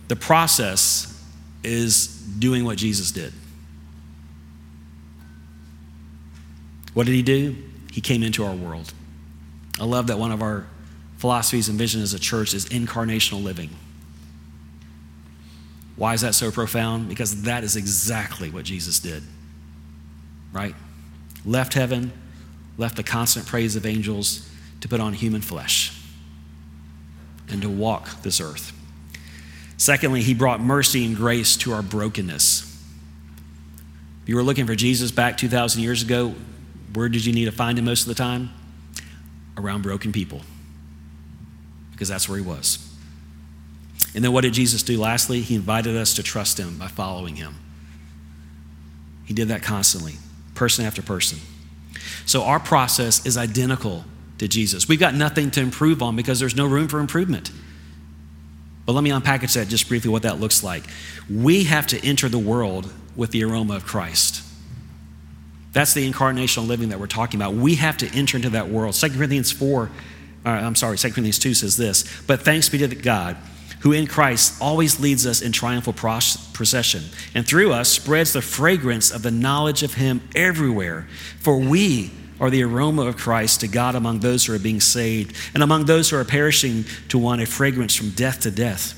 the 0.08 0.15
process 0.15 1.24
is 1.63 2.08
doing 2.08 2.65
what 2.65 2.78
Jesus 2.78 3.12
did. 3.12 3.34
What 6.94 7.06
did 7.06 7.13
he 7.13 7.22
do? 7.22 7.56
He 7.92 8.02
came 8.02 8.24
into 8.24 8.44
our 8.44 8.56
world. 8.56 8.94
I 9.80 9.86
love 9.86 10.08
that 10.08 10.18
one 10.18 10.32
of 10.32 10.42
our 10.42 10.68
philosophies 11.18 11.70
and 11.70 11.78
vision 11.78 12.02
as 12.02 12.13
a 12.13 12.20
church 12.20 12.54
is 12.54 12.65
incarnational 12.70 13.44
living. 13.44 13.70
Why 15.96 16.13
is 16.13 16.22
that 16.22 16.34
so 16.34 16.50
profound? 16.50 17.10
Because 17.10 17.44
that 17.44 17.63
is 17.63 17.76
exactly 17.76 18.50
what 18.50 18.63
Jesus 18.63 19.00
did. 19.00 19.22
Right? 20.54 20.76
Left 21.46 21.74
heaven, 21.74 22.12
left 22.80 22.96
the 22.96 23.04
constant 23.04 23.46
praise 23.46 23.76
of 23.76 23.86
angels 23.86 24.50
to 24.82 24.88
put 24.88 25.02
on 25.02 25.13
human 25.13 25.42
flesh 25.42 26.02
and 27.50 27.62
to 27.62 27.70
walk 27.70 28.22
this 28.24 28.39
earth. 28.39 28.72
Secondly, 29.78 30.22
he 30.22 30.34
brought 30.34 30.62
mercy 30.62 31.06
and 31.06 31.15
grace 31.15 31.58
to 31.58 31.74
our 31.74 31.82
brokenness. 31.82 32.62
If 34.24 34.30
you 34.30 34.36
were 34.36 34.44
looking 34.44 34.65
for 34.65 34.76
Jesus 34.76 35.12
back 35.12 35.38
2,000 35.38 35.84
years 35.84 36.02
ago, 36.02 36.34
where 36.94 37.10
did 37.10 37.26
you 37.26 37.34
need 37.34 37.46
to 37.46 37.52
find 37.52 37.78
him 37.78 37.86
most 37.86 38.02
of 38.02 38.08
the 38.08 38.15
time? 38.15 38.50
Around 39.58 39.84
broken 39.84 40.13
people, 40.13 40.42
because 41.92 42.08
that's 42.08 42.30
where 42.30 42.38
he 42.38 42.44
was. 42.44 42.86
And 44.15 44.24
then 44.24 44.32
what 44.32 44.42
did 44.42 44.54
Jesus 44.54 44.84
do 44.84 44.98
lastly? 44.98 45.42
He 45.42 45.56
invited 45.56 45.98
us 45.98 46.13
to 46.13 46.24
trust 46.24 46.58
him 46.58 46.78
by 46.78 46.88
following 46.88 47.36
him. 47.36 47.56
He 49.26 49.34
did 49.34 49.50
that 49.50 49.62
constantly, 49.62 50.13
person 50.56 50.86
after 50.86 51.02
person. 51.02 51.39
So 52.26 52.44
our 52.44 52.60
process 52.60 53.26
is 53.26 53.38
identical 53.38 54.06
to 54.40 54.48
Jesus. 54.48 54.88
We've 54.88 55.00
got 55.00 55.14
nothing 55.14 55.52
to 55.52 55.62
improve 55.62 56.02
on 56.02 56.16
because 56.16 56.40
there's 56.40 56.56
no 56.56 56.66
room 56.66 56.88
for 56.88 57.00
improvement. 57.00 57.52
But 58.86 58.94
let 58.94 59.04
me 59.04 59.12
unpackage 59.12 59.54
that 59.54 59.68
just 59.68 59.88
briefly 59.88 60.10
what 60.10 60.24
that 60.24 60.40
looks 60.40 60.64
like. 60.64 60.84
We 61.30 61.66
have 61.66 61.86
to 61.88 62.04
enter 62.06 62.28
the 62.28 62.40
world 62.40 62.92
with 63.16 63.32
the 63.32 63.44
aroma 63.44 63.76
of 63.76 63.86
Christ. 63.86 64.44
That's 65.74 65.94
the 65.94 66.10
incarnational 66.12 66.68
living 66.68 66.90
that 66.90 67.00
we're 67.00 67.08
talking 67.08 67.40
about. 67.40 67.54
We 67.54 67.76
have 67.76 67.98
to 67.98 68.08
enter 68.18 68.38
into 68.38 68.50
that 68.52 68.70
world. 68.70 68.96
2 68.96 69.10
Corinthians 69.12 69.52
4, 69.52 69.92
uh, 70.46 70.50
I'm 70.50 70.76
sorry, 70.76 70.98
2 70.98 71.10
Corinthians 71.10 71.38
2 71.38 71.54
says 71.54 71.78
this 71.78 72.22
But 72.26 72.42
thanks 72.42 72.70
be 72.70 72.80
to 72.80 72.88
God 72.88 73.38
who 73.80 73.94
in 73.94 74.08
Christ 74.08 74.62
always 74.62 75.00
leads 75.00 75.26
us 75.26 75.42
in 75.42 75.52
triumphal 75.52 75.94
procession, 75.94 77.04
and 77.34 77.48
through 77.48 77.72
us 77.72 77.89
spreads 77.89 78.34
the 78.34 78.42
fragrance 78.42 79.12
of 79.12 79.24
the 79.24 79.32
knowledge 79.32 79.84
of 79.84 79.94
Him 79.94 80.22
everywhere. 80.36 81.08
For 81.39 81.58
we 81.58 82.12
are 82.39 82.50
the 82.50 82.63
aroma 82.63 83.04
of 83.04 83.18
Christ 83.18 83.62
to 83.62 83.68
God 83.68 83.96
among 83.96 84.20
those 84.20 84.46
who 84.46 84.54
are 84.54 84.60
being 84.60 84.80
saved, 84.80 85.36
and 85.54 85.63
among 85.63 85.86
those 85.86 86.10
who 86.10 86.18
are 86.18 86.26
perishing, 86.26 86.86
to 87.10 87.18
one 87.18 87.39
a 87.39 87.46
fragrance 87.46 87.96
from 87.96 88.12
death 88.12 88.42
to 88.42 88.52
death, 88.52 88.96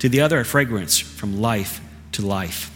to 0.00 0.08
the 0.08 0.20
other 0.20 0.40
a 0.40 0.44
fragrance 0.44 0.98
from 0.98 1.40
life 1.40 1.80
to 2.12 2.26
life. 2.26 2.74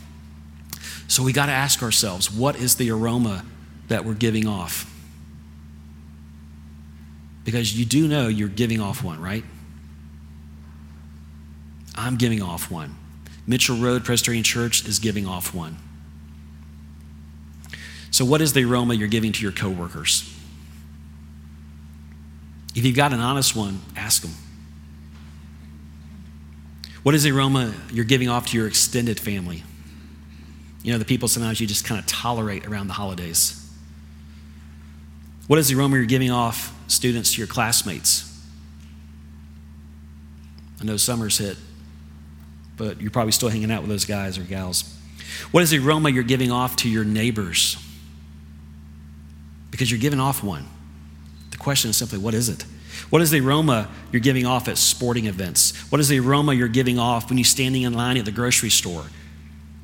So 1.09 1.23
we 1.23 1.33
got 1.33 1.47
to 1.47 1.53
ask 1.53 1.83
ourselves 1.83 2.31
what 2.33 2.57
is 2.57 2.77
the 2.77 2.91
aroma 2.91 3.45
that 3.89 4.05
we're 4.05 4.15
giving 4.15 4.47
off? 4.47 4.89
Because 7.45 7.79
you 7.79 7.85
do 7.85 8.07
know 8.09 8.29
you're 8.29 8.49
giving 8.49 8.81
off 8.81 9.03
one, 9.03 9.21
right? 9.21 9.45
I'm 11.95 12.17
giving 12.17 12.43
off 12.43 12.71
one. 12.71 12.97
Mitchell 13.47 13.77
Road 13.77 14.05
Presbyterian 14.05 14.45
Church 14.45 14.87
is 14.87 14.99
giving 14.99 15.27
off 15.27 15.55
one. 15.55 15.77
So, 18.11 18.25
what 18.25 18.41
is 18.41 18.53
the 18.53 18.65
aroma 18.65 18.95
you're 18.95 19.09
giving 19.09 19.33
to 19.33 19.43
your 19.43 19.53
coworkers? 19.53 20.29
If 22.75 22.85
you've 22.85 22.97
got 22.97 23.13
an 23.13 23.21
honest 23.21 23.55
one, 23.55 23.81
ask 23.97 24.23
them. 24.23 24.33
What 27.03 27.15
is 27.15 27.25
the 27.25 27.33
aroma 27.33 27.75
you're 27.91 28.05
giving 28.05 28.29
off 28.29 28.47
to 28.47 28.57
your 28.57 28.67
extended 28.67 29.19
family? 29.19 29.65
You 30.83 30.93
know, 30.93 30.99
the 30.99 31.05
people 31.05 31.29
sometimes 31.29 31.61
you 31.61 31.67
just 31.67 31.85
kind 31.85 31.99
of 31.99 32.07
tolerate 32.07 32.67
around 32.67 32.87
the 32.87 32.95
holidays. 32.95 33.59
What 35.47 35.59
is 35.59 35.69
the 35.69 35.75
aroma 35.75 35.97
you're 35.97 36.07
giving 36.07 36.31
off, 36.31 36.75
students, 36.87 37.35
to 37.35 37.39
your 37.39 37.49
classmates? 37.49 38.29
I 40.81 40.85
know 40.85 40.97
summer's 40.97 41.39
hit 41.39 41.57
but 42.77 43.01
you're 43.01 43.11
probably 43.11 43.33
still 43.33 43.49
hanging 43.49 43.71
out 43.71 43.83
with 43.83 43.91
those 43.91 44.05
guys 44.05 44.39
or 44.39 44.43
gals. 44.43 44.99
What 45.51 45.63
is 45.63 45.71
the 45.71 45.79
aroma 45.79 46.11
you're 46.11 46.23
giving 46.23 46.51
off 46.51 46.77
to 46.77 46.89
your 46.89 47.05
neighbors? 47.05 47.77
Because 49.71 49.91
you're 49.91 50.01
giving 50.01 50.21
off 50.21 50.43
one. 50.43 50.67
The 51.51 51.57
question 51.57 51.91
is 51.91 51.97
simply, 51.97 52.19
what 52.19 52.35
is 52.35 52.49
it? 52.49 52.65
What 53.11 53.23
is 53.23 53.31
the 53.31 53.41
aroma 53.41 53.89
you're 54.11 54.21
giving 54.21 54.47
off 54.47 54.69
at 54.69 54.79
sporting 54.79 55.27
events? 55.27 55.77
What 55.91 56.01
is 56.01 56.09
the 56.09 56.21
aroma 56.21 56.55
you're 56.55 56.69
giving 56.69 56.99
off 56.99 57.29
when 57.29 57.39
you're 57.39 57.45
standing 57.45 57.83
in 57.83 57.95
line 57.95 58.17
at 58.17 58.25
the 58.25 58.33
grocery 58.33 58.71
store? 58.71 59.05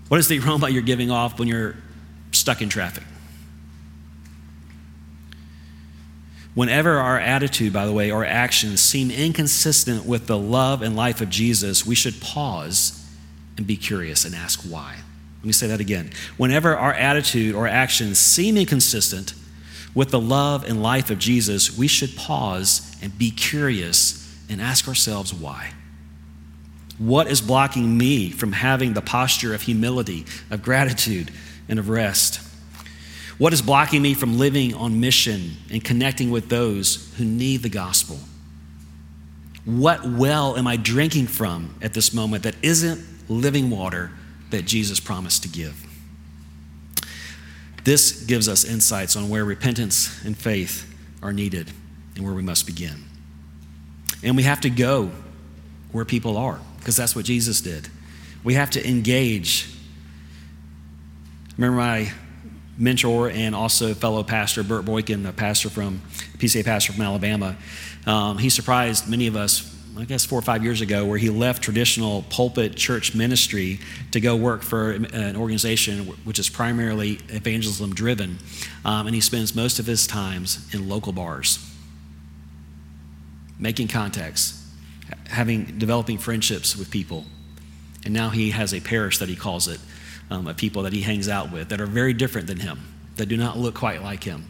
What 0.08 0.20
is 0.20 0.28
the 0.28 0.38
aroma 0.38 0.68
you're 0.68 0.82
giving 0.82 1.10
off 1.10 1.38
when 1.38 1.48
you're 1.48 1.76
stuck 2.32 2.62
in 2.62 2.68
traffic? 2.68 3.04
Whenever 6.58 6.98
our 6.98 7.20
attitude, 7.20 7.72
by 7.72 7.86
the 7.86 7.92
way, 7.92 8.10
or 8.10 8.24
actions 8.24 8.80
seem 8.80 9.12
inconsistent 9.12 10.04
with 10.04 10.26
the 10.26 10.36
love 10.36 10.82
and 10.82 10.96
life 10.96 11.20
of 11.20 11.30
Jesus, 11.30 11.86
we 11.86 11.94
should 11.94 12.20
pause 12.20 13.08
and 13.56 13.64
be 13.64 13.76
curious 13.76 14.24
and 14.24 14.34
ask 14.34 14.62
why. 14.62 14.96
Let 15.38 15.46
me 15.46 15.52
say 15.52 15.68
that 15.68 15.78
again. 15.78 16.10
Whenever 16.36 16.76
our 16.76 16.92
attitude 16.92 17.54
or 17.54 17.68
actions 17.68 18.18
seem 18.18 18.56
inconsistent 18.56 19.34
with 19.94 20.10
the 20.10 20.18
love 20.18 20.64
and 20.64 20.82
life 20.82 21.10
of 21.12 21.20
Jesus, 21.20 21.78
we 21.78 21.86
should 21.86 22.16
pause 22.16 22.96
and 23.00 23.16
be 23.16 23.30
curious 23.30 24.36
and 24.48 24.60
ask 24.60 24.88
ourselves 24.88 25.32
why. 25.32 25.74
What 26.98 27.28
is 27.28 27.40
blocking 27.40 27.96
me 27.96 28.30
from 28.30 28.50
having 28.50 28.94
the 28.94 29.00
posture 29.00 29.54
of 29.54 29.62
humility, 29.62 30.26
of 30.50 30.64
gratitude, 30.64 31.30
and 31.68 31.78
of 31.78 31.88
rest? 31.88 32.40
What 33.38 33.52
is 33.52 33.62
blocking 33.62 34.02
me 34.02 34.14
from 34.14 34.36
living 34.36 34.74
on 34.74 35.00
mission 35.00 35.56
and 35.70 35.82
connecting 35.82 36.30
with 36.30 36.48
those 36.48 37.14
who 37.16 37.24
need 37.24 37.62
the 37.62 37.68
gospel? 37.68 38.18
What 39.64 40.04
well 40.04 40.56
am 40.56 40.66
I 40.66 40.76
drinking 40.76 41.28
from 41.28 41.74
at 41.80 41.94
this 41.94 42.12
moment 42.12 42.42
that 42.42 42.56
isn't 42.62 43.00
living 43.28 43.70
water 43.70 44.10
that 44.50 44.64
Jesus 44.64 44.98
promised 44.98 45.44
to 45.44 45.48
give? 45.48 45.84
This 47.84 48.24
gives 48.24 48.48
us 48.48 48.64
insights 48.64 49.14
on 49.14 49.28
where 49.28 49.44
repentance 49.44 50.22
and 50.24 50.36
faith 50.36 50.92
are 51.22 51.32
needed 51.32 51.70
and 52.16 52.24
where 52.24 52.34
we 52.34 52.42
must 52.42 52.66
begin. 52.66 53.04
And 54.22 54.36
we 54.36 54.42
have 54.42 54.60
to 54.62 54.70
go 54.70 55.12
where 55.92 56.04
people 56.04 56.36
are, 56.36 56.58
because 56.78 56.96
that's 56.96 57.14
what 57.14 57.24
Jesus 57.24 57.60
did. 57.60 57.88
We 58.42 58.54
have 58.54 58.70
to 58.70 58.88
engage. 58.88 59.72
Remember 61.56 61.76
my 61.78 62.12
mentor 62.78 63.28
and 63.28 63.54
also 63.54 63.92
fellow 63.92 64.22
pastor, 64.22 64.62
Burt 64.62 64.84
Boykin, 64.84 65.26
a 65.26 65.32
pastor 65.32 65.68
from, 65.68 66.00
PCA 66.38 66.64
pastor 66.64 66.92
from 66.92 67.02
Alabama. 67.02 67.56
Um, 68.06 68.38
he 68.38 68.48
surprised 68.48 69.08
many 69.08 69.26
of 69.26 69.36
us, 69.36 69.74
I 69.98 70.04
guess, 70.04 70.24
four 70.24 70.38
or 70.38 70.42
five 70.42 70.62
years 70.62 70.80
ago, 70.80 71.04
where 71.04 71.18
he 71.18 71.28
left 71.28 71.62
traditional 71.62 72.22
pulpit 72.30 72.76
church 72.76 73.14
ministry 73.14 73.80
to 74.12 74.20
go 74.20 74.36
work 74.36 74.62
for 74.62 74.92
an 74.92 75.36
organization 75.36 76.06
which 76.24 76.38
is 76.38 76.48
primarily 76.48 77.18
evangelism 77.28 77.94
driven. 77.94 78.38
Um, 78.84 79.06
and 79.06 79.14
he 79.14 79.20
spends 79.20 79.56
most 79.56 79.80
of 79.80 79.86
his 79.86 80.06
times 80.06 80.72
in 80.72 80.88
local 80.88 81.12
bars, 81.12 81.58
making 83.58 83.88
contacts, 83.88 84.64
having, 85.28 85.78
developing 85.78 86.18
friendships 86.18 86.76
with 86.76 86.90
people. 86.92 87.24
And 88.04 88.14
now 88.14 88.30
he 88.30 88.50
has 88.50 88.72
a 88.72 88.80
parish 88.80 89.18
that 89.18 89.28
he 89.28 89.34
calls 89.34 89.66
it 89.66 89.80
um, 90.30 90.46
of 90.46 90.56
people 90.56 90.82
that 90.82 90.92
he 90.92 91.02
hangs 91.02 91.28
out 91.28 91.50
with 91.50 91.68
that 91.70 91.80
are 91.80 91.86
very 91.86 92.12
different 92.12 92.46
than 92.46 92.60
him, 92.60 92.80
that 93.16 93.26
do 93.26 93.36
not 93.36 93.58
look 93.58 93.74
quite 93.74 94.02
like 94.02 94.24
him, 94.24 94.46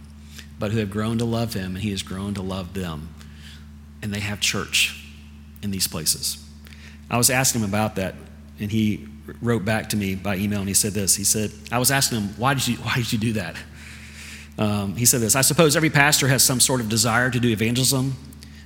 but 0.59 0.73
who 0.73 0.79
have 0.79 0.91
grown 0.91 1.19
to 1.19 1.25
love 1.25 1.55
him 1.55 1.75
and 1.75 1.79
he 1.79 1.91
has 1.91 2.03
grown 2.03 2.35
to 2.35 2.43
love 2.43 2.75
them. 2.75 3.14
And 4.03 4.12
they 4.12 4.21
have 4.21 4.41
church 4.41 5.05
in 5.62 5.71
these 5.71 5.88
places. 5.88 6.45
I 7.11 7.17
was 7.17 7.31
asking 7.31 7.62
him 7.62 7.69
about 7.69 7.97
that, 7.97 8.14
and 8.61 8.71
he 8.71 9.09
wrote 9.43 9.64
back 9.64 9.88
to 9.91 9.97
me 9.97 10.14
by 10.14 10.37
email 10.37 10.61
and 10.61 10.69
he 10.69 10.75
said 10.75 10.93
this. 10.93 11.17
He 11.17 11.25
said, 11.25 11.51
I 11.71 11.79
was 11.79 11.91
asking 11.91 12.21
him, 12.21 12.29
why 12.37 12.55
did 12.55 12.67
you, 12.67 12.77
why 12.77 12.95
did 12.95 13.12
you 13.12 13.19
do 13.19 13.33
that? 13.35 13.57
Um, 14.59 14.97
he 14.97 15.05
said 15.05 15.21
this 15.21 15.37
I 15.37 15.43
suppose 15.43 15.77
every 15.77 15.91
pastor 15.91 16.27
has 16.29 16.43
some 16.43 16.59
sort 16.59 16.81
of 16.81 16.88
desire 16.88 17.31
to 17.31 17.38
do 17.38 17.49
evangelism 17.49 18.17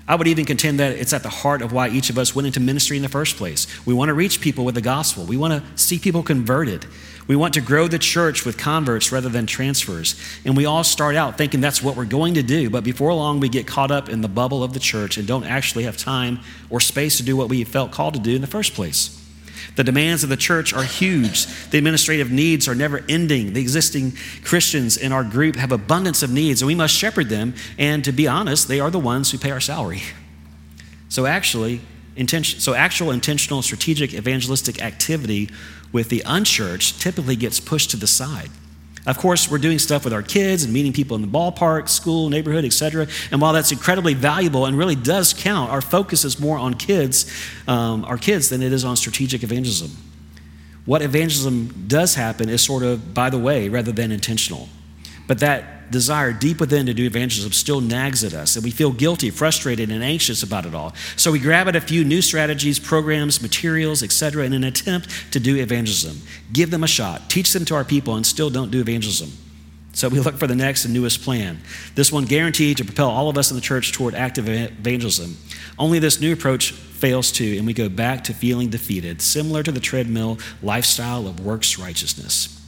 I 0.09 0.17
would 0.17 0.27
even 0.27 0.45
contend 0.45 0.81
that 0.81 0.93
it's 0.93 1.13
at 1.13 1.23
the 1.23 1.29
heart 1.29 1.63
of 1.63 1.73
why 1.73 1.89
each 1.89 2.11
of 2.11 2.19
us 2.19 2.35
went 2.35 2.47
into 2.47 2.61
ministry 2.61 2.97
in 2.97 3.03
the 3.03 3.09
first 3.09 3.37
place. 3.37 3.67
We 3.87 3.95
want 3.95 4.09
to 4.09 4.15
reach 4.15 4.41
people 4.41 4.65
with 4.65 4.75
the 4.75 4.81
gospel, 4.81 5.25
we 5.25 5.37
want 5.37 5.53
to 5.53 5.83
see 5.83 5.99
people 5.99 6.23
converted. 6.23 6.87
We 7.29 7.37
want 7.37 7.55
to 7.55 7.61
grow 7.61 7.87
the 7.87 8.01
church 8.01 8.45
with 8.45 8.59
converts 8.59 9.13
rather 9.13 9.29
than 9.29 9.47
transfers. 9.47 10.21
And 10.45 10.57
we 10.57 10.67
all 10.67 10.83
start 10.83 11.15
out 11.15 11.39
thinking 11.39 11.61
that's 11.61 11.81
what 11.81 11.97
we're 11.97 12.05
going 12.05 12.35
to 12.35 12.43
do, 12.43 12.69
but 12.69 12.83
before 12.83 13.15
long 13.15 13.39
we 13.39 13.49
get 13.49 13.65
caught 13.65 13.93
up 13.93 14.09
in 14.09 14.23
the 14.23 14.29
bubble 14.29 14.65
of 14.65 14.73
the 14.73 14.81
church 14.81 15.17
and 15.17 15.27
don't 15.27 15.45
actually 15.45 15.85
have 15.85 15.97
time 15.97 16.41
or 16.69 16.81
space 16.81 17.19
to 17.19 17.23
do 17.23 17.37
what 17.37 17.49
we 17.49 17.63
felt 17.63 17.93
called 17.93 18.15
to 18.15 18.21
do 18.21 18.35
in 18.35 18.41
the 18.41 18.49
first 18.49 18.75
place. 18.75 19.22
The 19.77 19.85
demands 19.85 20.23
of 20.23 20.31
the 20.31 20.37
church 20.37 20.73
are 20.73 20.85
huge. 20.85 21.47
The 21.71 21.79
administrative 21.79 22.31
needs 22.31 22.69
are 22.69 22.75
never 22.75 23.05
ending. 23.09 23.53
The 23.53 23.61
existing 23.61 24.13
Christians 24.45 24.97
in 24.97 25.13
our 25.13 25.25
group 25.25 25.57
have 25.57 25.73
abundance 25.73 26.23
of 26.23 26.31
needs, 26.31 26.63
and 26.63 26.67
we 26.67 26.75
must 26.75 26.95
shepherd 26.95 27.29
them. 27.29 27.55
And 27.79 28.05
to 28.05 28.13
be 28.13 28.29
honest, 28.29 28.69
they 28.69 28.81
are 28.81 28.91
the 28.91 28.99
ones 28.99 29.31
who 29.31 29.39
pay 29.39 29.51
our 29.51 29.61
salary. 29.61 30.03
So 31.09 31.27
actually, 31.27 31.81
intention, 32.17 32.61
so 32.61 32.75
actual 32.75 33.11
intentional 33.11 33.63
strategic 33.63 34.15
evangelistic 34.15 34.83
activity 34.83 35.51
with 35.93 36.09
the 36.09 36.23
unchurched 36.25 37.01
typically 37.01 37.37
gets 37.37 37.61
pushed 37.61 37.91
to 37.91 37.97
the 37.97 38.07
side. 38.07 38.51
Of 39.05 39.19
course, 39.19 39.51
we're 39.51 39.59
doing 39.59 39.81
stuff 39.81 40.05
with 40.05 40.13
our 40.13 40.23
kids 40.23 40.63
and 40.63 40.73
meeting 40.73 40.93
people 40.93 41.17
in 41.17 41.23
the 41.23 41.29
ballpark, 41.29 41.89
school, 41.89 42.29
neighborhood, 42.29 42.65
etc. 42.65 43.09
And 43.33 43.41
while 43.41 43.53
that's 43.53 43.73
incredibly 43.73 44.15
valuable 44.15 44.67
and 44.67 44.79
really 44.79 44.95
does 44.95 45.35
count, 45.35 45.71
our 45.71 45.81
focus 45.81 46.25
is 46.25 46.39
more 46.39 46.57
on 46.57 46.75
kids, 46.75 47.31
um, 47.67 48.05
our 48.05 48.17
kids, 48.17 48.49
than 48.49 48.63
it 48.63 48.73
is 48.73 48.85
on 48.85 48.97
strategic 48.97 49.43
evangelism. 49.43 49.91
What 50.85 51.03
evangelism 51.03 51.87
does 51.89 52.15
happen 52.15 52.49
is 52.49 52.63
sort 52.63 52.85
of 52.85 53.13
by 53.13 53.31
the 53.31 53.39
way 53.39 53.69
rather 53.69 53.93
than 53.93 54.13
intentional. 54.13 54.69
But 55.27 55.39
that 55.41 55.91
desire 55.93 56.33
deep 56.33 56.59
within 56.59 56.87
to 56.87 56.95
do 56.95 57.05
evangelism 57.05 57.53
still 57.53 57.81
nags 57.81 58.25
at 58.25 58.33
us, 58.33 58.57
and 58.57 58.65
we 58.65 58.71
feel 58.71 58.91
guilty, 58.91 59.31
frustrated, 59.31 59.91
and 59.91 60.03
anxious 60.03 60.43
about 60.43 60.67
it 60.67 60.75
all. 60.75 60.95
So 61.17 61.31
we 61.31 61.39
grab 61.39 61.69
at 61.69 61.77
a 61.77 61.81
few 61.81 62.03
new 62.03 62.23
strategies, 62.23 62.79
programs, 62.81 63.41
materials, 63.41 64.03
etc., 64.03 64.45
in 64.45 64.53
an 64.53 64.65
attempt 64.65 65.09
to 65.33 65.39
do 65.39 65.57
evangelism. 65.57 66.27
Give 66.53 66.71
them 66.71 66.83
a 66.83 66.89
shot, 66.89 67.31
teach 67.31 67.53
them 67.53 67.65
to 67.67 67.75
our 67.75 67.85
people, 67.85 68.17
and 68.17 68.27
still 68.27 68.51
don't 68.51 68.71
do 68.71 68.81
evangelism. 68.81 69.31
So 69.95 70.09
we 70.09 70.21
look 70.21 70.39
for 70.39 70.47
the 70.47 70.57
next 70.57 70.87
and 70.87 70.95
newest 70.95 71.23
plan. 71.23 71.61
This 71.95 72.11
one 72.11 72.25
guaranteed 72.25 72.79
to 72.79 72.85
propel 72.85 73.11
all 73.11 73.29
of 73.29 73.37
us 73.37 73.51
in 73.51 73.57
the 73.57 73.61
church 73.61 73.93
toward 73.93 74.15
active 74.15 74.49
evangelism. 74.49 75.37
Only 75.79 75.99
this 75.99 76.19
new 76.19 76.33
approach 76.33 76.73
fails 76.73 77.31
too, 77.31 77.57
and 77.59 77.67
we 77.67 77.75
go 77.75 77.91
back 77.91 78.25
to 78.25 78.33
feeling 78.33 78.71
defeated, 78.71 79.21
similar 79.21 79.63
to 79.63 79.71
the 79.71 79.81
treadmill 79.81 80.39
lifestyle 80.63 81.27
of 81.27 81.41
works 81.41 81.79
righteousness. 81.79 82.59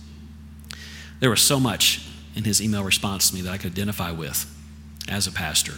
There 1.20 1.30
was 1.30 1.40
so 1.40 1.58
much 1.58 2.06
in 2.34 2.44
his 2.44 2.60
email 2.62 2.84
response 2.84 3.30
to 3.30 3.34
me 3.36 3.42
that 3.42 3.52
I 3.52 3.58
could 3.58 3.72
identify 3.72 4.10
with 4.10 4.50
as 5.08 5.26
a 5.26 5.32
pastor, 5.32 5.74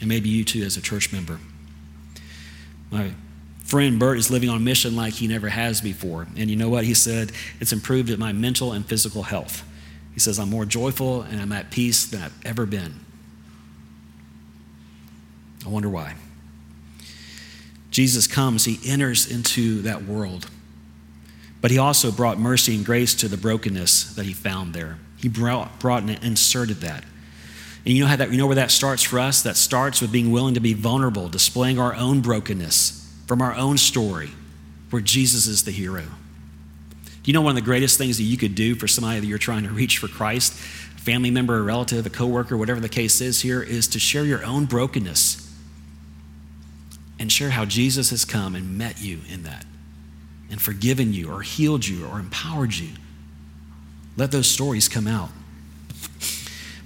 and 0.00 0.08
maybe 0.08 0.28
you 0.28 0.44
too 0.44 0.62
as 0.62 0.76
a 0.76 0.82
church 0.82 1.12
member. 1.12 1.38
My 2.90 3.12
friend 3.64 3.98
Bert 3.98 4.18
is 4.18 4.30
living 4.30 4.48
on 4.48 4.62
mission 4.64 4.94
like 4.94 5.14
he 5.14 5.26
never 5.26 5.48
has 5.48 5.80
before. 5.80 6.26
And 6.36 6.48
you 6.48 6.56
know 6.56 6.68
what? 6.68 6.84
He 6.84 6.94
said, 6.94 7.32
It's 7.60 7.72
improved 7.72 8.16
my 8.18 8.32
mental 8.32 8.72
and 8.72 8.86
physical 8.86 9.24
health. 9.24 9.64
He 10.14 10.20
says, 10.20 10.38
I'm 10.38 10.48
more 10.48 10.64
joyful 10.64 11.22
and 11.22 11.40
I'm 11.40 11.52
at 11.52 11.70
peace 11.70 12.06
than 12.06 12.22
I've 12.22 12.46
ever 12.46 12.64
been. 12.64 12.94
I 15.64 15.68
wonder 15.68 15.88
why. 15.88 16.14
Jesus 17.90 18.26
comes, 18.26 18.64
he 18.64 18.78
enters 18.88 19.30
into 19.30 19.82
that 19.82 20.04
world. 20.04 20.48
But 21.60 21.70
he 21.70 21.78
also 21.78 22.12
brought 22.12 22.38
mercy 22.38 22.76
and 22.76 22.84
grace 22.84 23.14
to 23.16 23.28
the 23.28 23.36
brokenness 23.36 24.14
that 24.14 24.26
he 24.26 24.32
found 24.32 24.74
there. 24.74 24.98
He 25.26 25.30
brought, 25.30 25.80
brought 25.80 26.04
and 26.04 26.22
inserted 26.22 26.82
that. 26.82 27.02
And 27.84 27.96
you 27.96 28.04
know 28.04 28.06
how 28.06 28.14
that 28.14 28.30
you 28.30 28.38
know 28.38 28.46
where 28.46 28.54
that 28.54 28.70
starts 28.70 29.02
for 29.02 29.18
us? 29.18 29.42
That 29.42 29.56
starts 29.56 30.00
with 30.00 30.12
being 30.12 30.30
willing 30.30 30.54
to 30.54 30.60
be 30.60 30.72
vulnerable, 30.72 31.28
displaying 31.28 31.80
our 31.80 31.96
own 31.96 32.20
brokenness 32.20 33.12
from 33.26 33.42
our 33.42 33.52
own 33.52 33.76
story, 33.76 34.30
where 34.90 35.02
Jesus 35.02 35.48
is 35.48 35.64
the 35.64 35.72
hero. 35.72 36.04
Do 37.02 37.10
you 37.24 37.32
know 37.32 37.40
one 37.40 37.50
of 37.50 37.56
the 37.56 37.60
greatest 37.62 37.98
things 37.98 38.18
that 38.18 38.22
you 38.22 38.36
could 38.36 38.54
do 38.54 38.76
for 38.76 38.86
somebody 38.86 39.18
that 39.18 39.26
you're 39.26 39.36
trying 39.36 39.64
to 39.64 39.70
reach 39.70 39.98
for 39.98 40.06
Christ? 40.06 40.52
A 40.96 41.00
family 41.00 41.32
member, 41.32 41.58
a 41.58 41.62
relative, 41.62 42.06
a 42.06 42.10
coworker, 42.10 42.56
whatever 42.56 42.78
the 42.78 42.88
case 42.88 43.20
is 43.20 43.40
here, 43.40 43.60
is 43.60 43.88
to 43.88 43.98
share 43.98 44.24
your 44.24 44.44
own 44.44 44.66
brokenness 44.66 45.52
and 47.18 47.32
share 47.32 47.50
how 47.50 47.64
Jesus 47.64 48.10
has 48.10 48.24
come 48.24 48.54
and 48.54 48.78
met 48.78 49.02
you 49.02 49.18
in 49.28 49.42
that 49.42 49.64
and 50.52 50.62
forgiven 50.62 51.12
you 51.12 51.32
or 51.32 51.42
healed 51.42 51.84
you 51.84 52.06
or 52.06 52.20
empowered 52.20 52.74
you. 52.74 52.90
Let 54.16 54.32
those 54.32 54.46
stories 54.46 54.88
come 54.88 55.06
out. 55.06 55.30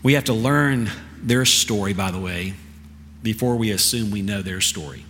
We 0.02 0.14
have 0.14 0.24
to 0.24 0.32
learn 0.32 0.90
their 1.22 1.44
story, 1.44 1.92
by 1.92 2.10
the 2.10 2.18
way, 2.18 2.54
before 3.22 3.56
we 3.56 3.70
assume 3.70 4.10
we 4.10 4.22
know 4.22 4.42
their 4.42 4.60
story. 4.60 5.04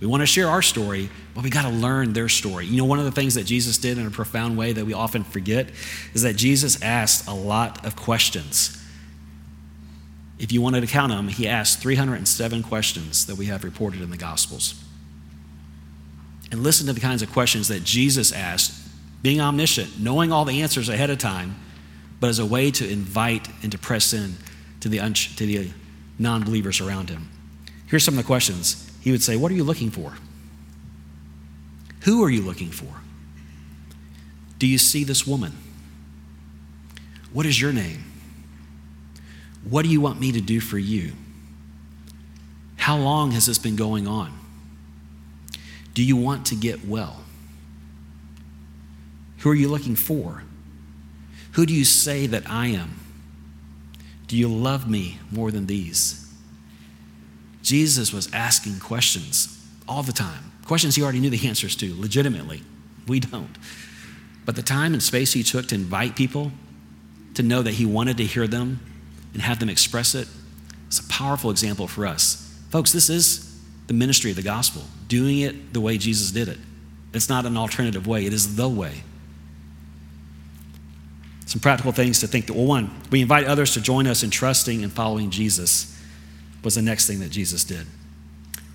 We 0.00 0.06
want 0.06 0.22
to 0.22 0.26
share 0.26 0.48
our 0.48 0.62
story, 0.62 1.10
but 1.34 1.44
we 1.44 1.50
got 1.50 1.62
to 1.62 1.68
learn 1.68 2.14
their 2.14 2.28
story. 2.28 2.64
You 2.64 2.78
know, 2.78 2.86
one 2.86 2.98
of 2.98 3.04
the 3.04 3.12
things 3.12 3.34
that 3.34 3.44
Jesus 3.44 3.76
did 3.76 3.98
in 3.98 4.06
a 4.06 4.10
profound 4.10 4.56
way 4.56 4.72
that 4.72 4.86
we 4.86 4.94
often 4.94 5.24
forget 5.24 5.68
is 6.14 6.22
that 6.22 6.36
Jesus 6.36 6.82
asked 6.82 7.28
a 7.28 7.34
lot 7.34 7.84
of 7.84 7.96
questions. 7.96 8.82
If 10.38 10.52
you 10.52 10.62
wanted 10.62 10.80
to 10.80 10.86
count 10.86 11.12
them, 11.12 11.28
he 11.28 11.46
asked 11.46 11.80
307 11.80 12.62
questions 12.62 13.26
that 13.26 13.36
we 13.36 13.44
have 13.46 13.62
reported 13.62 14.00
in 14.00 14.10
the 14.10 14.16
Gospels. 14.16 14.82
And 16.50 16.62
listen 16.62 16.86
to 16.86 16.94
the 16.94 17.00
kinds 17.00 17.20
of 17.20 17.30
questions 17.30 17.68
that 17.68 17.84
Jesus 17.84 18.32
asked 18.32 18.79
being 19.22 19.40
omniscient, 19.40 20.00
knowing 20.00 20.32
all 20.32 20.44
the 20.44 20.62
answers 20.62 20.88
ahead 20.88 21.10
of 21.10 21.18
time, 21.18 21.56
but 22.20 22.28
as 22.28 22.38
a 22.38 22.46
way 22.46 22.70
to 22.70 22.88
invite 22.88 23.48
and 23.62 23.72
to 23.72 23.78
press 23.78 24.12
in 24.12 24.34
to 24.80 24.88
the, 24.88 25.00
un- 25.00 25.14
to 25.14 25.46
the 25.46 25.70
non 26.18 26.44
believers 26.44 26.80
around 26.80 27.10
him. 27.10 27.28
Here's 27.86 28.04
some 28.04 28.14
of 28.14 28.18
the 28.18 28.26
questions. 28.26 28.90
He 29.00 29.10
would 29.10 29.22
say, 29.22 29.36
What 29.36 29.50
are 29.50 29.54
you 29.54 29.64
looking 29.64 29.90
for? 29.90 30.14
Who 32.02 32.24
are 32.24 32.30
you 32.30 32.42
looking 32.42 32.70
for? 32.70 33.00
Do 34.58 34.66
you 34.66 34.78
see 34.78 35.04
this 35.04 35.26
woman? 35.26 35.52
What 37.32 37.46
is 37.46 37.60
your 37.60 37.72
name? 37.72 38.04
What 39.68 39.82
do 39.82 39.88
you 39.88 40.00
want 40.00 40.20
me 40.20 40.32
to 40.32 40.40
do 40.40 40.60
for 40.60 40.78
you? 40.78 41.12
How 42.76 42.96
long 42.96 43.32
has 43.32 43.46
this 43.46 43.58
been 43.58 43.76
going 43.76 44.06
on? 44.06 44.32
Do 45.94 46.02
you 46.02 46.16
want 46.16 46.46
to 46.46 46.54
get 46.54 46.84
well? 46.86 47.24
Who 49.40 49.50
are 49.50 49.54
you 49.54 49.68
looking 49.68 49.96
for? 49.96 50.44
Who 51.52 51.66
do 51.66 51.74
you 51.74 51.84
say 51.84 52.26
that 52.26 52.48
I 52.48 52.68
am? 52.68 53.00
Do 54.26 54.36
you 54.36 54.48
love 54.48 54.88
me 54.88 55.18
more 55.30 55.50
than 55.50 55.66
these? 55.66 56.32
Jesus 57.62 58.12
was 58.12 58.32
asking 58.32 58.78
questions 58.80 59.56
all 59.88 60.02
the 60.02 60.12
time, 60.12 60.52
questions 60.64 60.94
he 60.94 61.02
already 61.02 61.20
knew 61.20 61.30
the 61.30 61.48
answers 61.48 61.74
to, 61.76 62.00
legitimately. 62.00 62.62
We 63.06 63.20
don't. 63.20 63.56
But 64.44 64.56
the 64.56 64.62
time 64.62 64.92
and 64.92 65.02
space 65.02 65.32
he 65.32 65.42
took 65.42 65.66
to 65.68 65.74
invite 65.74 66.16
people 66.16 66.52
to 67.34 67.42
know 67.42 67.62
that 67.62 67.72
he 67.72 67.86
wanted 67.86 68.16
to 68.18 68.24
hear 68.24 68.46
them 68.46 68.80
and 69.32 69.42
have 69.42 69.58
them 69.58 69.68
express 69.68 70.14
it, 70.14 70.28
it's 70.86 71.00
a 71.00 71.08
powerful 71.08 71.50
example 71.50 71.86
for 71.86 72.06
us. 72.06 72.58
Folks, 72.70 72.92
this 72.92 73.10
is 73.10 73.60
the 73.86 73.94
ministry 73.94 74.30
of 74.30 74.36
the 74.36 74.42
gospel, 74.42 74.82
doing 75.08 75.40
it 75.40 75.72
the 75.72 75.80
way 75.80 75.98
Jesus 75.98 76.30
did 76.30 76.48
it. 76.48 76.58
It's 77.12 77.28
not 77.28 77.46
an 77.46 77.56
alternative 77.56 78.06
way, 78.06 78.26
it 78.26 78.32
is 78.32 78.56
the 78.56 78.68
way. 78.68 79.02
Some 81.50 81.58
practical 81.58 81.90
things 81.90 82.20
to 82.20 82.28
think. 82.28 82.46
That, 82.46 82.52
well, 82.52 82.64
one, 82.64 82.92
we 83.10 83.20
invite 83.20 83.44
others 83.44 83.74
to 83.74 83.80
join 83.80 84.06
us 84.06 84.22
in 84.22 84.30
trusting 84.30 84.84
and 84.84 84.92
following 84.92 85.30
Jesus, 85.30 86.00
was 86.62 86.76
the 86.76 86.82
next 86.82 87.08
thing 87.08 87.18
that 87.18 87.30
Jesus 87.30 87.64
did. 87.64 87.88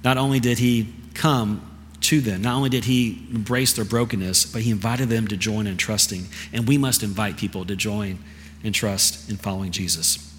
Not 0.03 0.17
only 0.17 0.41
did 0.41 0.59
he 0.59 0.93
come 1.13 1.71
to 2.01 2.19
them, 2.19 2.41
not 2.41 2.53
only 2.53 2.67
did 2.67 2.83
he 2.83 3.29
embrace 3.31 3.71
their 3.71 3.85
brokenness, 3.85 4.47
but 4.47 4.63
he 4.63 4.71
invited 4.71 5.07
them 5.07 5.25
to 5.29 5.37
join 5.37 5.67
in 5.67 5.77
trusting. 5.77 6.27
And 6.51 6.67
we 6.67 6.77
must 6.77 7.01
invite 7.01 7.37
people 7.37 7.63
to 7.63 7.77
join 7.77 8.19
and 8.61 8.75
trust 8.75 9.29
in 9.29 9.37
following 9.37 9.71
Jesus. 9.71 10.35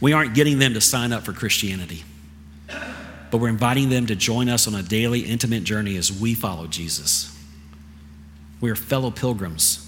We 0.00 0.12
aren't 0.12 0.34
getting 0.34 0.58
them 0.58 0.74
to 0.74 0.80
sign 0.80 1.12
up 1.12 1.22
for 1.22 1.32
Christianity, 1.32 2.02
but 2.66 3.38
we're 3.38 3.48
inviting 3.48 3.90
them 3.90 4.06
to 4.06 4.16
join 4.16 4.48
us 4.48 4.66
on 4.66 4.74
a 4.74 4.82
daily, 4.82 5.20
intimate 5.20 5.62
journey 5.62 5.96
as 5.96 6.10
we 6.10 6.34
follow 6.34 6.66
Jesus. 6.66 7.32
We 8.60 8.70
are 8.70 8.74
fellow 8.74 9.12
pilgrims 9.12 9.87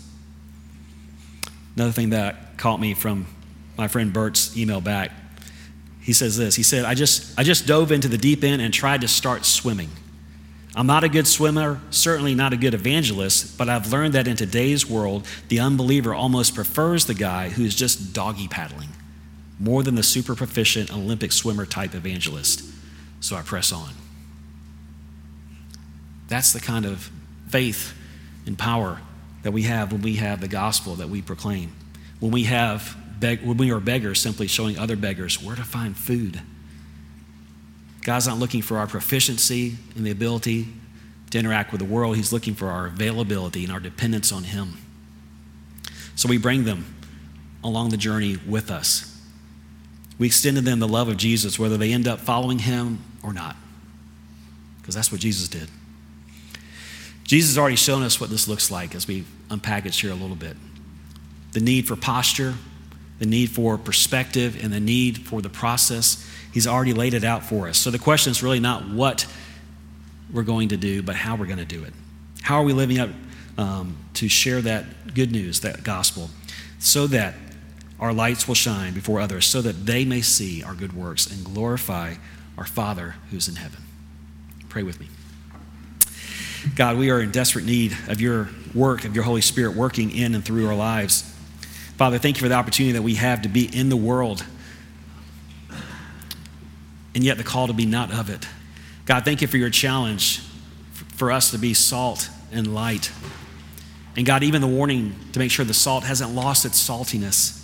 Another 1.76 1.92
thing 1.92 2.10
that 2.10 2.58
caught 2.58 2.80
me 2.80 2.94
from 2.94 3.26
my 3.76 3.88
friend 3.88 4.12
Bert's 4.12 4.56
email 4.56 4.80
back, 4.80 5.12
he 6.00 6.12
says 6.12 6.36
this. 6.36 6.54
He 6.54 6.62
said, 6.62 6.84
I 6.84 6.94
just, 6.94 7.38
I 7.38 7.42
just 7.42 7.66
dove 7.66 7.92
into 7.92 8.08
the 8.08 8.18
deep 8.18 8.42
end 8.44 8.60
and 8.60 8.72
tried 8.72 9.02
to 9.02 9.08
start 9.08 9.44
swimming. 9.44 9.90
I'm 10.74 10.86
not 10.86 11.02
a 11.02 11.08
good 11.08 11.26
swimmer, 11.26 11.80
certainly 11.90 12.34
not 12.34 12.52
a 12.52 12.56
good 12.56 12.74
evangelist, 12.74 13.58
but 13.58 13.68
I've 13.68 13.92
learned 13.92 14.14
that 14.14 14.28
in 14.28 14.36
today's 14.36 14.86
world, 14.86 15.26
the 15.48 15.60
unbeliever 15.60 16.14
almost 16.14 16.54
prefers 16.54 17.06
the 17.06 17.14
guy 17.14 17.48
who's 17.48 17.74
just 17.74 18.12
doggy 18.12 18.48
paddling 18.48 18.90
more 19.58 19.82
than 19.82 19.94
the 19.94 20.02
super 20.02 20.34
proficient 20.34 20.92
Olympic 20.92 21.32
swimmer 21.32 21.66
type 21.66 21.94
evangelist. 21.94 22.64
So 23.20 23.36
I 23.36 23.42
press 23.42 23.72
on. 23.72 23.90
That's 26.28 26.52
the 26.52 26.60
kind 26.60 26.86
of 26.86 27.10
faith 27.48 27.94
and 28.46 28.56
power 28.56 29.00
that 29.42 29.52
we 29.52 29.62
have 29.62 29.92
when 29.92 30.02
we 30.02 30.16
have 30.16 30.40
the 30.40 30.48
gospel 30.48 30.96
that 30.96 31.08
we 31.08 31.22
proclaim. 31.22 31.72
When 32.18 32.32
we 32.32 32.44
have 32.44 32.96
beg- 33.18 33.42
when 33.42 33.56
we 33.56 33.70
are 33.70 33.80
beggars, 33.80 34.20
simply 34.20 34.46
showing 34.46 34.78
other 34.78 34.96
beggars 34.96 35.42
where 35.42 35.56
to 35.56 35.64
find 35.64 35.96
food. 35.96 36.40
God's 38.02 38.26
not 38.26 38.38
looking 38.38 38.62
for 38.62 38.78
our 38.78 38.86
proficiency 38.86 39.76
and 39.94 40.06
the 40.06 40.10
ability 40.10 40.68
to 41.30 41.38
interact 41.38 41.70
with 41.70 41.80
the 41.80 41.86
world. 41.86 42.16
He's 42.16 42.32
looking 42.32 42.54
for 42.54 42.68
our 42.68 42.86
availability 42.86 43.62
and 43.62 43.72
our 43.72 43.80
dependence 43.80 44.32
on 44.32 44.44
Him. 44.44 44.78
So 46.16 46.28
we 46.28 46.38
bring 46.38 46.64
them 46.64 46.94
along 47.62 47.90
the 47.90 47.96
journey 47.96 48.38
with 48.46 48.70
us. 48.70 49.06
We 50.18 50.26
extend 50.26 50.56
to 50.56 50.62
them 50.62 50.80
the 50.80 50.88
love 50.88 51.08
of 51.08 51.16
Jesus, 51.16 51.58
whether 51.58 51.76
they 51.76 51.92
end 51.92 52.08
up 52.08 52.20
following 52.20 52.58
Him 52.58 52.98
or 53.22 53.32
not, 53.32 53.56
because 54.80 54.94
that's 54.94 55.12
what 55.12 55.20
Jesus 55.20 55.48
did. 55.48 55.68
Jesus 57.30 57.50
has 57.50 57.58
already 57.58 57.76
shown 57.76 58.02
us 58.02 58.20
what 58.20 58.28
this 58.28 58.48
looks 58.48 58.72
like 58.72 58.92
as 58.96 59.06
we 59.06 59.24
unpackage 59.50 60.00
here 60.00 60.10
a 60.10 60.16
little 60.16 60.34
bit. 60.34 60.56
The 61.52 61.60
need 61.60 61.86
for 61.86 61.94
posture, 61.94 62.54
the 63.20 63.26
need 63.26 63.50
for 63.50 63.78
perspective, 63.78 64.60
and 64.60 64.72
the 64.72 64.80
need 64.80 65.28
for 65.28 65.40
the 65.40 65.48
process. 65.48 66.28
He's 66.52 66.66
already 66.66 66.92
laid 66.92 67.14
it 67.14 67.22
out 67.22 67.44
for 67.44 67.68
us. 67.68 67.78
So 67.78 67.92
the 67.92 68.00
question 68.00 68.32
is 68.32 68.42
really 68.42 68.58
not 68.58 68.88
what 68.88 69.28
we're 70.32 70.42
going 70.42 70.70
to 70.70 70.76
do, 70.76 71.04
but 71.04 71.14
how 71.14 71.36
we're 71.36 71.46
going 71.46 71.60
to 71.60 71.64
do 71.64 71.84
it. 71.84 71.92
How 72.42 72.56
are 72.56 72.64
we 72.64 72.72
living 72.72 72.98
up 72.98 73.10
um, 73.56 73.96
to 74.14 74.28
share 74.28 74.60
that 74.62 75.14
good 75.14 75.30
news, 75.30 75.60
that 75.60 75.84
gospel, 75.84 76.30
so 76.80 77.06
that 77.06 77.36
our 78.00 78.12
lights 78.12 78.48
will 78.48 78.56
shine 78.56 78.92
before 78.92 79.20
others, 79.20 79.46
so 79.46 79.62
that 79.62 79.86
they 79.86 80.04
may 80.04 80.20
see 80.20 80.64
our 80.64 80.74
good 80.74 80.94
works 80.94 81.30
and 81.30 81.44
glorify 81.44 82.14
our 82.58 82.66
Father 82.66 83.14
who's 83.30 83.46
in 83.46 83.54
heaven. 83.54 83.84
Pray 84.68 84.82
with 84.82 84.98
me. 84.98 85.06
God, 86.76 86.98
we 86.98 87.10
are 87.10 87.20
in 87.20 87.30
desperate 87.30 87.64
need 87.64 87.96
of 88.08 88.20
your 88.20 88.50
work, 88.74 89.04
of 89.04 89.14
your 89.14 89.24
Holy 89.24 89.40
Spirit 89.40 89.74
working 89.74 90.10
in 90.10 90.34
and 90.34 90.44
through 90.44 90.66
our 90.68 90.74
lives. 90.74 91.22
Father, 91.96 92.18
thank 92.18 92.36
you 92.36 92.42
for 92.42 92.48
the 92.48 92.54
opportunity 92.54 92.92
that 92.92 93.02
we 93.02 93.14
have 93.16 93.42
to 93.42 93.48
be 93.48 93.64
in 93.64 93.88
the 93.88 93.96
world 93.96 94.44
and 97.14 97.24
yet 97.24 97.36
the 97.36 97.44
call 97.44 97.66
to 97.66 97.72
be 97.72 97.86
not 97.86 98.12
of 98.12 98.30
it. 98.30 98.46
God, 99.04 99.24
thank 99.24 99.42
you 99.42 99.48
for 99.48 99.56
your 99.56 99.70
challenge 99.70 100.40
for 101.16 101.30
us 101.30 101.50
to 101.50 101.58
be 101.58 101.74
salt 101.74 102.30
and 102.52 102.74
light. 102.74 103.10
And 104.16 104.24
God, 104.26 104.42
even 104.42 104.60
the 104.60 104.66
warning 104.66 105.14
to 105.32 105.38
make 105.38 105.50
sure 105.50 105.64
the 105.64 105.74
salt 105.74 106.04
hasn't 106.04 106.34
lost 106.34 106.64
its 106.64 106.80
saltiness. 106.82 107.56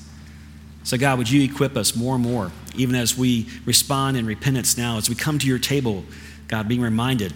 So, 0.84 0.96
God, 0.96 1.18
would 1.18 1.30
you 1.30 1.42
equip 1.42 1.76
us 1.76 1.96
more 1.96 2.14
and 2.14 2.22
more, 2.22 2.52
even 2.76 2.94
as 2.94 3.16
we 3.16 3.48
respond 3.64 4.16
in 4.16 4.26
repentance 4.26 4.78
now, 4.78 4.98
as 4.98 5.08
we 5.08 5.14
come 5.14 5.38
to 5.38 5.46
your 5.46 5.58
table, 5.58 6.04
God, 6.48 6.68
being 6.68 6.80
reminded 6.80 7.32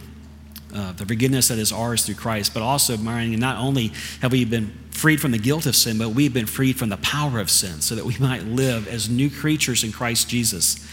of 0.72 0.98
the 0.98 1.06
forgiveness 1.06 1.48
that 1.48 1.58
is 1.58 1.72
ours 1.72 2.04
through 2.04 2.16
Christ, 2.16 2.54
but 2.54 2.62
also 2.62 2.96
reminding 2.96 3.38
not 3.38 3.58
only 3.58 3.92
have 4.22 4.32
we 4.32 4.44
been 4.44 4.72
freed 4.90 5.20
from 5.20 5.32
the 5.32 5.38
guilt 5.38 5.66
of 5.66 5.74
sin, 5.74 5.98
but 5.98 6.10
we've 6.10 6.34
been 6.34 6.46
freed 6.46 6.78
from 6.78 6.88
the 6.88 6.96
power 6.98 7.40
of 7.40 7.50
sin 7.50 7.80
so 7.80 7.94
that 7.94 8.04
we 8.04 8.16
might 8.18 8.44
live 8.44 8.86
as 8.88 9.08
new 9.08 9.30
creatures 9.30 9.82
in 9.82 9.92
Christ 9.92 10.28
Jesus 10.28 10.86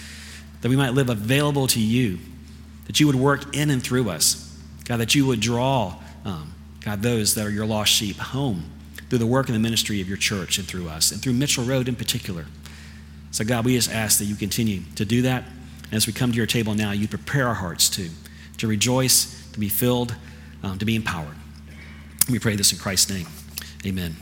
that 0.61 0.69
we 0.69 0.75
might 0.75 0.93
live 0.93 1.09
available 1.09 1.67
to 1.67 1.79
you, 1.79 2.19
that 2.85 2.99
you 2.99 3.07
would 3.07 3.15
work 3.15 3.55
in 3.55 3.69
and 3.69 3.83
through 3.83 4.09
us. 4.09 4.43
God, 4.85 4.97
that 4.97 5.13
you 5.13 5.25
would 5.25 5.39
draw, 5.39 5.95
um, 6.25 6.53
God, 6.81 7.01
those 7.01 7.35
that 7.35 7.45
are 7.45 7.49
your 7.49 7.65
lost 7.65 7.91
sheep 7.91 8.17
home 8.17 8.63
through 9.09 9.19
the 9.19 9.25
work 9.25 9.47
and 9.47 9.55
the 9.55 9.59
ministry 9.59 10.01
of 10.01 10.07
your 10.07 10.17
church 10.17 10.57
and 10.57 10.67
through 10.67 10.87
us, 10.89 11.11
and 11.11 11.21
through 11.21 11.33
Mitchell 11.33 11.63
Road 11.63 11.87
in 11.87 11.95
particular. 11.95 12.45
So, 13.31 13.45
God, 13.45 13.65
we 13.65 13.75
just 13.75 13.91
ask 13.91 14.19
that 14.19 14.25
you 14.25 14.35
continue 14.35 14.81
to 14.95 15.05
do 15.05 15.21
that. 15.23 15.43
And 15.85 15.93
as 15.93 16.07
we 16.07 16.13
come 16.13 16.31
to 16.31 16.37
your 16.37 16.45
table 16.45 16.73
now, 16.73 16.91
you 16.91 17.07
prepare 17.07 17.47
our 17.47 17.53
hearts 17.53 17.89
to, 17.91 18.09
to 18.57 18.67
rejoice, 18.67 19.46
to 19.57 19.61
be 19.61 19.69
filled, 19.69 20.15
um, 20.61 20.77
to 20.77 20.85
be 20.85 20.95
empowered. 20.95 21.35
We 22.29 22.37
pray 22.37 22.55
this 22.55 22.71
in 22.71 22.77
Christ's 22.77 23.09
name. 23.09 23.25
Amen. 23.85 24.15